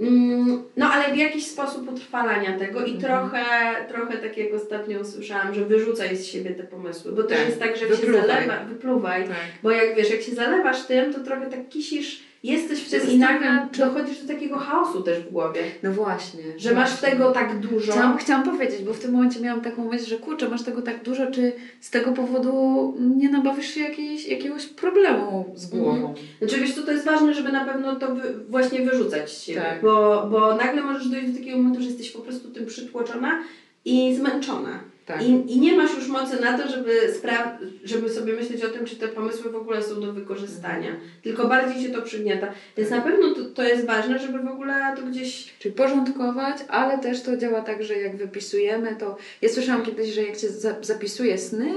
[0.00, 3.00] Mm, No ale w jakiś sposób utrwalania tego i Mhm.
[3.00, 3.44] trochę,
[3.88, 7.60] trochę tak jak ostatnio usłyszałam, że wyrzucaj z siebie te pomysły, bo też Tak, jest
[7.60, 8.28] tak, że jak się wypluwaj.
[8.28, 9.36] zalewa, wypluwaj, Tak.
[9.62, 13.10] bo jak wiesz, jak się zalewasz tym, to trochę tak kisisz, jesteś w Się tym
[13.10, 16.42] i nagle zastanawiam, czy- dochodzisz do takiego chaosu też w głowie, No właśnie.
[16.56, 17.08] że masz właśnie.
[17.10, 17.92] tego tak dużo.
[17.92, 21.02] Chciałam, chciałam powiedzieć, bo w tym momencie miałam taką myśl, że kurczę, masz tego tak
[21.02, 26.14] dużo, czy z tego powodu nie nabawisz się jakiejś, jakiegoś problemu z głową?
[26.38, 29.82] Znaczy wiesz, to, to jest ważne, żeby na pewno to wy, właśnie wyrzucać siebie, Tak.
[29.82, 33.42] bo, bo nagle możesz dojść do takiego momentu, że jesteś po prostu tym przytłoczona
[33.84, 34.80] i zmęczona.
[35.06, 35.22] Tak.
[35.22, 38.84] I, I nie masz już mocy na to, żeby, spra- żeby sobie myśleć o tym,
[38.86, 40.96] czy te pomysły w ogóle są do wykorzystania.
[41.22, 42.48] Tylko bardziej się to przygniata.
[42.76, 42.98] Więc Tak.
[42.98, 45.54] na pewno to, to jest ważne, żeby w ogóle to gdzieś.
[45.58, 50.22] Czyli porządkować, ale też to działa tak, że jak wypisujemy, to ja słyszałam kiedyś, że
[50.22, 51.70] jak się za- zapisuje sny,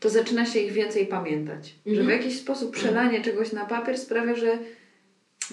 [0.00, 1.74] to zaczyna się ich więcej pamiętać.
[1.86, 2.18] Że w Mhm.
[2.18, 4.58] jakiś sposób przelanie czegoś na papier sprawia, że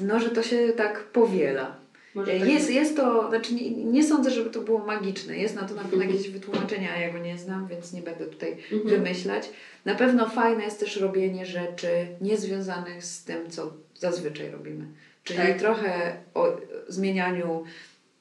[0.02, 1.78] no, że to się tak powiela.
[2.16, 5.38] Może tak Jest, jest to, znaczy nie, nie sądzę, żeby to było magiczne.
[5.38, 8.26] Jest na to na pewno jakieś wytłumaczenie, a ja go nie znam, więc nie będę
[8.26, 8.90] tutaj Mhm.
[8.90, 9.50] wymyślać.
[9.86, 11.88] Na pewno fajne jest też robienie rzeczy
[12.22, 14.86] niezwiązanych z tym, co zazwyczaj robimy.
[15.24, 15.58] Czyli Tak.
[15.60, 16.58] trochę o
[16.88, 17.64] zmienianiu.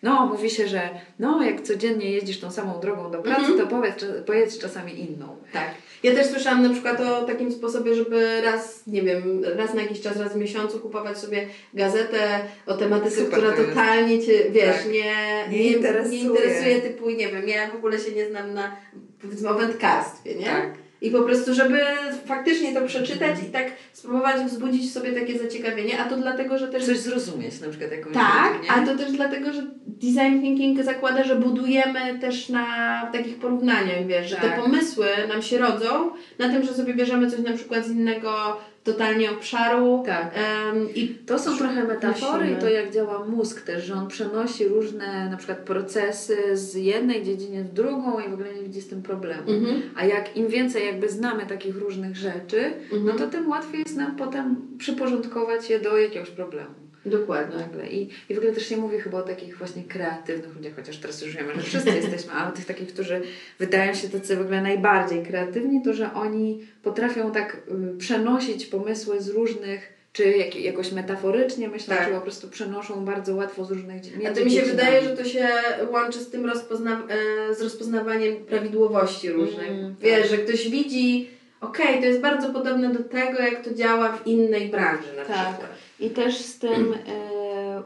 [0.03, 0.89] No, mówi się, że
[1.19, 3.59] no, jak codziennie jeździsz tą samą drogą do pracy, Mhm.
[3.59, 5.37] to powiedz, pojedź czasami inną.
[5.53, 5.71] Tak.
[6.05, 10.01] Ja też słyszałam na przykład o takim sposobie, żeby raz, nie wiem, raz na jakiś
[10.01, 14.77] czas, raz w miesiącu kupować sobie gazetę o tematyce, Super która to totalnie Cię, wiesz,
[14.77, 14.87] Tak.
[14.93, 15.15] nie,
[15.51, 16.19] Nie nie, interesuje.
[16.19, 18.77] nie interesuje, typu, nie wiem, ja w ogóle się nie znam na,
[19.23, 20.47] powiedzmy, o wędkarstwie, nie?
[20.47, 20.84] Tak.
[21.05, 21.81] I po prostu, żeby
[22.27, 26.69] faktycznie to przeczytać i tak spróbować wzbudzić w sobie takie zaciekawienie, a to dlatego, że
[26.69, 26.87] też...
[26.87, 31.25] Coś zrozumieć, na przykład jakąś Tak, rzecz, a to też dlatego, że design thinking zakłada,
[31.25, 32.67] że budujemy też na
[33.13, 34.63] takich porównaniach, wiesz, że te Tak.
[34.63, 39.31] pomysły nam się rodzą na tym, że sobie bierzemy coś na przykład z innego totalnie
[39.31, 40.31] obszaru Tak.
[40.35, 44.69] em, i To są trochę metafory i to jak działa mózg też, że on przenosi
[44.69, 48.89] różne na przykład procesy z jednej dziedziny w drugą i w ogóle nie widzi z
[48.89, 49.51] tym problemu.
[49.51, 49.83] Mhm.
[49.97, 53.19] A jak im więcej jakby znamy takich różnych rzeczy, no Mhm.
[53.19, 56.75] to tym łatwiej jest nam potem przyporządkować je do jakiegoś problemu.
[57.07, 57.57] Dokładnie.
[57.57, 57.87] Nagle.
[57.89, 61.23] I, I w ogóle też się mówi chyba o takich właśnie kreatywnych ludziach, chociaż teraz
[61.23, 63.21] już wiemy, że wszyscy jesteśmy, ale tych takich, którzy
[63.59, 67.57] wydają się tacy w ogóle najbardziej kreatywni, to że oni potrafią tak
[67.95, 72.09] y, przenosić pomysły z różnych, czy jak, jakoś metaforycznie myślę, Tak.
[72.09, 75.17] czy po prostu przenoszą bardzo łatwo z różnych dzie- A to mi się wydaje, że
[75.17, 75.49] to się
[75.93, 77.03] łączy z tym rozpozna-
[77.51, 79.71] e, z rozpoznawaniem prawidłowości różnych.
[79.71, 80.31] Mm, Wiesz, tak.
[80.31, 81.29] że ktoś widzi,
[81.61, 85.35] okej, to jest bardzo podobne do tego, jak to działa w innej branży na Tak.
[85.49, 85.74] przykład.
[86.01, 86.95] I też z tym,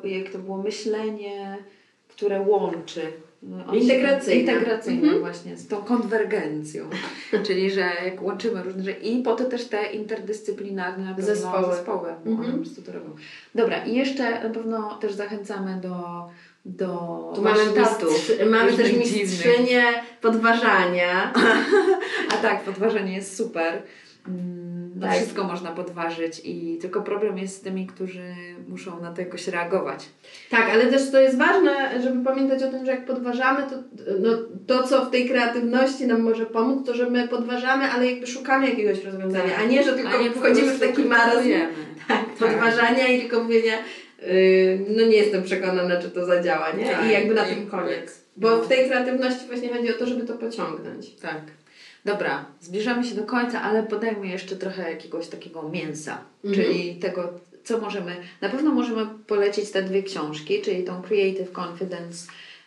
[0.04, 1.56] e, jak to było, myślenie,
[2.08, 3.12] które łączy.
[3.42, 4.40] No, Integracyjne.
[4.40, 5.20] Integracyjne Mhm.
[5.20, 6.84] właśnie, z tą konwergencją.
[7.46, 11.74] Czyli, że jak łączymy różne rzeczy i po to też te interdyscyplinarne Zespoły.
[11.74, 12.38] zespoły Mhm.
[12.40, 13.10] one po prostu to robią.
[13.54, 15.94] Dobra, i jeszcze na pewno też zachęcamy do
[16.64, 16.86] do
[17.34, 19.22] Tu mamy, warsztatów mistrz, mamy też różnych dziwnych.
[19.22, 19.82] mistrzynię
[20.20, 21.32] podważania.
[22.32, 23.82] A tak, podważanie jest super.
[24.96, 25.16] No Tak.
[25.16, 28.34] Wszystko można podważyć i tylko problem jest z tymi, którzy
[28.68, 30.08] muszą na to jakoś reagować.
[30.50, 33.76] Tak, ale też to jest ważne, żeby pamiętać o tym, że jak podważamy, to,
[34.20, 34.30] no,
[34.66, 38.70] to co w tej kreatywności nam może pomóc, to że my podważamy, ale jakby szukamy
[38.70, 40.20] jakiegoś rozwiązania, a nie, że tylko Tak.
[40.20, 41.72] Nie wchodzimy w taki marazm krytykujemy.
[42.08, 43.74] tak, podważania i tylko mówienia,
[44.22, 46.84] yy, no nie jestem przekonana, czy to zadziała, nie?
[46.84, 48.24] Tak, I jakby na tym koniec.
[48.36, 51.14] Bo w tej kreatywności właśnie chodzi o to, żeby to pociągnąć.
[51.14, 51.40] Tak.
[52.08, 56.64] Dobra, zbliżamy się do końca, ale podajmy jeszcze trochę jakiegoś takiego mięsa, Mhm.
[56.64, 57.32] czyli tego,
[57.64, 58.16] co możemy.
[58.40, 62.26] Na pewno możemy polecić te dwie książki, czyli tą Creative Confidence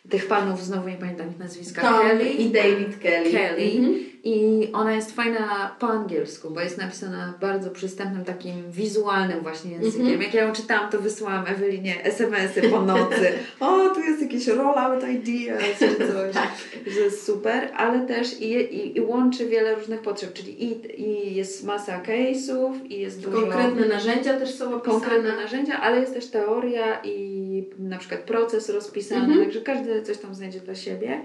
[0.10, 3.32] tych panów, znowu nie pamiętam ich nazwiska, Tom Kelly i David Kelly.
[3.32, 3.64] Kelly.
[3.78, 4.11] Mhm.
[4.24, 10.02] I ona jest fajna po angielsku, bo jest napisana bardzo przystępnym, takim wizualnym właśnie językiem.
[10.02, 10.22] Mhm.
[10.22, 13.32] Jak ja ją czytałam, to wysyłałam Ewelinie SMS-y po nocy.
[13.60, 16.34] o, tu jest jakiś rollout ideas czy coś.
[16.34, 16.52] Tak.
[16.88, 21.36] Że jest super, ale też i, i, i łączy wiele różnych potrzeb, czyli i, i
[21.36, 25.00] jest masa case'ów i jest dużo Konkretne narzędzia też są opisane.
[25.00, 27.42] konkretne narzędzia, ale jest też teoria i
[27.80, 29.44] na przykład proces rozpisany, Mhm.
[29.46, 31.22] także każdy coś tam znajdzie dla siebie.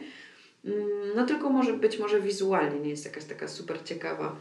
[0.67, 4.37] Mm, No tylko może być może wizualnie nie jest jakaś taka super ciekawa.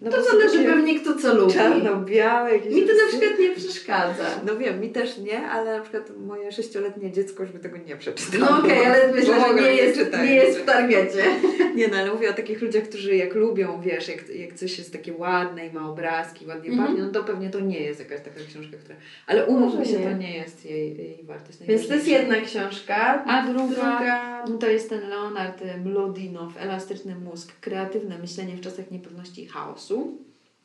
[0.00, 1.52] No To zależy pewnie kto co lubi.
[1.52, 4.24] Czarno-białe Mi to na przykład nie przeszkadza.
[4.46, 7.96] No wiem, mi też nie, ale na przykład moje sześcioletnie dziecko już by tego nie
[7.96, 8.44] przeczytało.
[8.50, 11.24] No okej, ale Bo myślę, że nie jest, nie jest w targecie.
[11.74, 14.92] Nie no, ale mówię o takich ludziach, którzy jak lubią, wiesz, jak, jak coś jest
[14.92, 16.88] takie ładne i ma obrazki, ładnie Mhm.
[16.88, 18.96] pachnie, no to pewnie to nie jest jakaś taka książka, która...
[19.26, 20.10] Ale umówmy się, nie.
[20.10, 21.58] to nie jest jej, jej wartość.
[21.68, 23.24] Więc to jest jedna książka.
[23.26, 24.44] A druga, Druga...
[24.48, 29.87] no to jest ten Leonard Mlodinow, Elastyczny mózg, kreatywne myślenie w czasach niepewności i chaosu.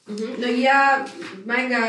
[0.09, 0.41] Mhm.
[0.41, 1.05] No i ja
[1.45, 1.87] mega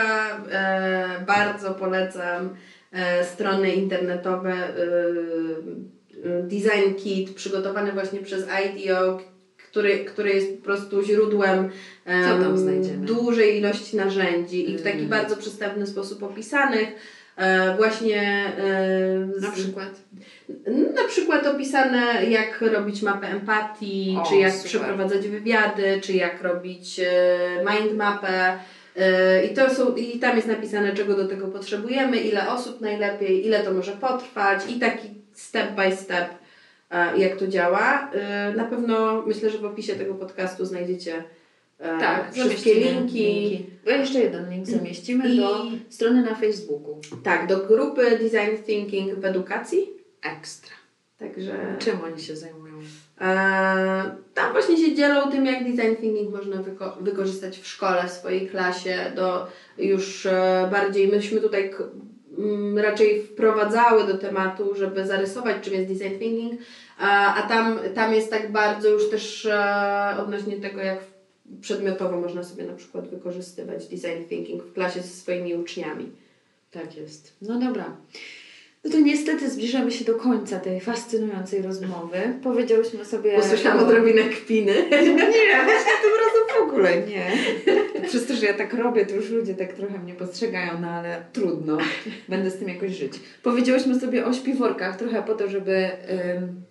[0.50, 2.56] e, bardzo polecam
[2.92, 4.72] e, strony internetowe, e,
[6.24, 9.20] e, design kit przygotowany właśnie przez IDEO,
[9.70, 11.70] który, który jest po prostu źródłem
[12.06, 15.10] um, dużej ilości narzędzi i w taki mm.
[15.10, 16.88] bardzo przystępny sposób opisanych.
[17.36, 18.22] E, właśnie
[18.58, 19.88] e, na przykład
[20.94, 24.68] na przykład opisane jak robić mapę empatii, o, czy jak super.
[24.68, 28.58] przeprowadzać wywiady, czy jak robić e, mind mapę.
[29.50, 33.60] I, to są, I tam jest napisane, czego do tego potrzebujemy, ile osób najlepiej, ile
[33.60, 36.28] to może potrwać i taki step by step,
[37.16, 38.10] jak to działa.
[38.56, 41.24] Na pewno myślę, że w opisie tego podcastu znajdziecie
[41.78, 43.18] tak, wszystkie linki.
[43.18, 43.66] linki.
[43.86, 45.36] Jeszcze jeden link zamieścimy I...
[45.36, 47.00] do strony na Facebooku.
[47.22, 49.90] Tak, do grupy Design Thinking w edukacji.
[50.22, 50.74] Ekstra.
[51.18, 51.76] Także...
[51.78, 52.74] Czym oni się zajmują?
[53.20, 58.10] E, tam właśnie się dzielą tym, jak design thinking można wyko wykorzystać w szkole, w
[58.10, 59.46] swojej klasie, do
[59.78, 61.70] już e, bardziej, myśmy tutaj
[62.38, 66.60] m, raczej wprowadzały do tematu, żeby zarysować, czym jest design thinking,
[66.98, 70.98] a, a tam, tam jest tak bardzo już też e, odnośnie tego, jak
[71.60, 76.10] przedmiotowo można sobie na przykład wykorzystywać design thinking w klasie ze swoimi uczniami.
[76.70, 77.32] Tak jest.
[77.42, 77.96] No dobra.
[78.84, 82.18] No to niestety zbliżamy się do końca tej fascynującej rozmowy.
[82.42, 83.38] Powiedziałyśmy sobie...
[83.38, 84.74] Usłyszałam odrobinę kpiny.
[84.90, 87.32] Nie, właśnie tym razem w ogóle nie.
[88.08, 91.24] Przez to, że ja tak robię, to już ludzie tak trochę mnie postrzegają, no ale
[91.32, 91.78] trudno.
[92.28, 93.12] Będę z tym jakoś żyć.
[93.42, 95.90] Powiedziałyśmy sobie o śpiworkach trochę po to, żeby
[96.36, 96.62] ym,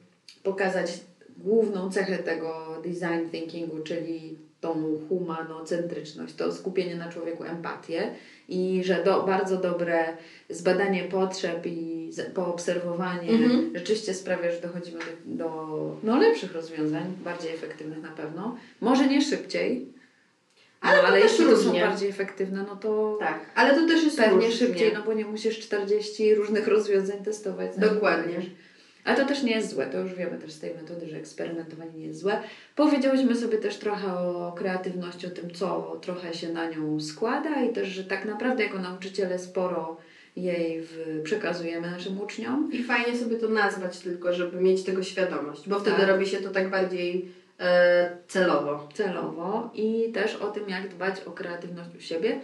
[0.43, 0.99] pokazać
[1.37, 8.11] główną cechę tego design thinkingu, czyli tą humanocentryczność, to skupienie na człowieku, empatię
[8.49, 10.17] i że do, bardzo dobre
[10.49, 13.71] zbadanie potrzeb i poobserwowanie mhm.
[13.75, 18.57] rzeczywiście sprawia, że dochodzimy do, do no, lepszych rozwiązań, bardziej efektywnych na pewno.
[18.81, 19.87] Może nie szybciej,
[20.81, 24.17] ale, no, ale jeśli to są bardziej efektywne, no to tak, ale to też jest
[24.17, 24.51] pewnie różnie.
[24.51, 27.71] szybciej, no bo nie musisz 40 różnych rozwiązań testować.
[27.77, 28.41] Dokładnie.
[29.03, 31.91] Ale to też nie jest złe, to już wiemy też z tej metody, że eksperymentowanie
[31.91, 32.41] nie jest złe.
[32.75, 37.73] Powiedziałyśmy sobie też trochę o kreatywności, o tym, co trochę się na nią składa i
[37.73, 39.97] też, że tak naprawdę jako nauczyciele sporo
[40.35, 42.69] jej w, przekazujemy naszym uczniom.
[42.73, 46.07] I fajnie sobie to nazwać tylko, żeby mieć tego świadomość, bo wtedy tak.
[46.07, 48.89] robi się to tak bardziej e, celowo.
[48.93, 52.39] Celowo i też o tym, jak dbać o kreatywność u siebie.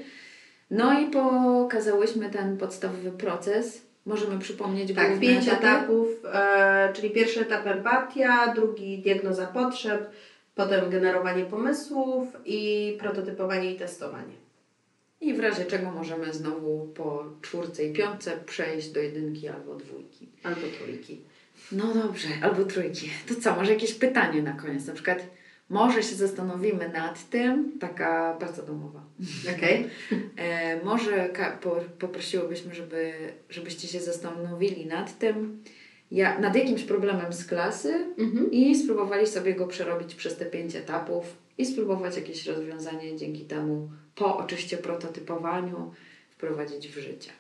[0.72, 5.68] No i pokazałyśmy ten podstawowy proces, Możemy przypomnieć Tak, pięć etapy?
[5.68, 10.10] etapów, e, czyli pierwszy etap empatia, drugi diagnoza potrzeb,
[10.56, 14.34] potem generowanie pomysłów i prototypowanie i testowanie.
[15.22, 20.28] I w razie czego możemy znowu po czwórce i piątce przejść do jedynki albo dwójki.
[20.44, 21.22] Albo trójki.
[21.72, 23.10] No dobrze, albo trójki.
[23.28, 24.88] To co, może jakieś pytanie na koniec?
[24.88, 25.20] Na przykład,
[25.70, 29.04] może się zastanowimy nad tym, taka praca domowa.
[29.56, 29.90] Okay.
[30.38, 31.30] E, może
[31.62, 33.14] po, poprosiłybyśmy, żeby,
[33.50, 35.64] żebyście się zastanowili nad tym,
[36.12, 38.52] ja, nad jakimś problemem z klasy mhm.
[38.52, 43.90] i spróbowali sobie go przerobić przez te pięć etapów i spróbować jakieś rozwiązanie dzięki temu,
[44.16, 45.94] po oczywiście prototypowaniu,
[46.30, 47.32] wprowadzić w życie.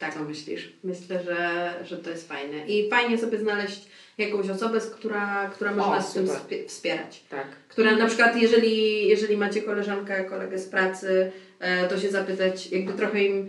[0.00, 0.14] Tak.
[0.14, 0.72] Co myślisz?
[0.84, 2.66] Myślę, że, że to jest fajne.
[2.66, 3.88] I fajnie sobie znaleźć
[4.18, 6.28] jakąś osobę, która, która może o, nas w tym
[6.68, 7.24] wspierać.
[7.28, 7.46] Tak.
[7.68, 12.92] Która na przykład, jeżeli, jeżeli macie koleżankę, kolegę z pracy, e, to się zapytać, jakby
[12.92, 13.48] trochę im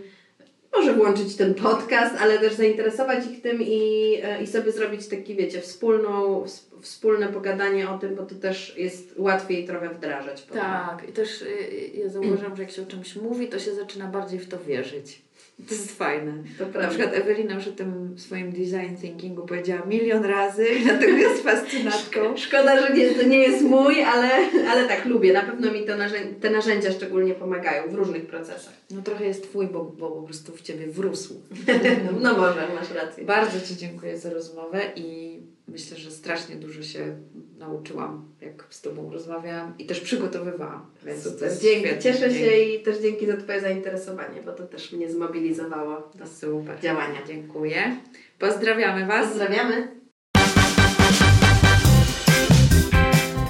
[0.76, 5.34] może włączyć ten podcast, ale też zainteresować ich tym i, e, i sobie zrobić taki,
[5.34, 6.44] wiecie, wspólną,
[6.80, 10.42] wspólne pogadanie o tym, bo to też jest łatwiej trochę wdrażać.
[10.42, 13.74] Tak, i też y, y, ja zauważam, że jak się o czymś mówi, to się
[13.74, 15.22] zaczyna bardziej w to wierzyć.
[15.68, 16.32] To jest fajne.
[16.58, 21.12] To Na przykład Ewelina już o tym swoim design thinkingu powiedziała milion razy i dlatego
[21.12, 22.36] jest fascynatką.
[22.36, 24.28] Szkoda, że nie, to nie jest mój, ale,
[24.68, 25.32] ale tak, lubię.
[25.32, 28.74] Na pewno mi to narzędzia, te narzędzia szczególnie pomagają w różnych procesach.
[28.90, 31.40] No trochę jest Twój, bo, bo po prostu w Ciebie wrósł.
[32.22, 33.24] no może, masz rację.
[33.24, 37.16] Bardzo Ci dziękuję za rozmowę i myślę, że strasznie dużo się
[37.58, 40.86] nauczyłam, jak z Tobą rozmawiałam i też przygotowywałam.
[41.06, 41.50] Więc Super.
[41.62, 41.88] Dzięki.
[42.02, 46.80] Cieszę się i też dzięki za Twoje zainteresowanie, bo to też mnie zmobilizowało do Super.
[46.80, 47.18] działania.
[47.26, 47.96] Dziękuję.
[48.38, 49.28] Pozdrawiamy Was.
[49.28, 50.02] Pozdrawiamy.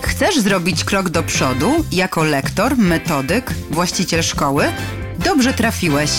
[0.03, 4.65] Chcesz zrobić krok do przodu jako lektor, metodyk, właściciel szkoły?
[5.25, 6.11] Dobrze trafiłeś.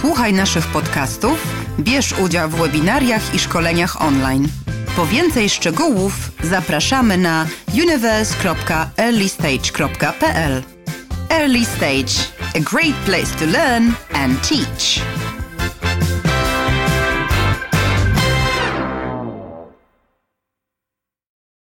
[0.00, 1.46] Słuchaj naszych podcastów,
[1.80, 4.48] bierz udział w webinariach i szkoleniach online.
[4.96, 10.62] Po więcej szczegółów zapraszamy na universe.earlystage.pl
[11.30, 12.12] Early Stage,
[12.54, 15.00] a great place to learn and teach.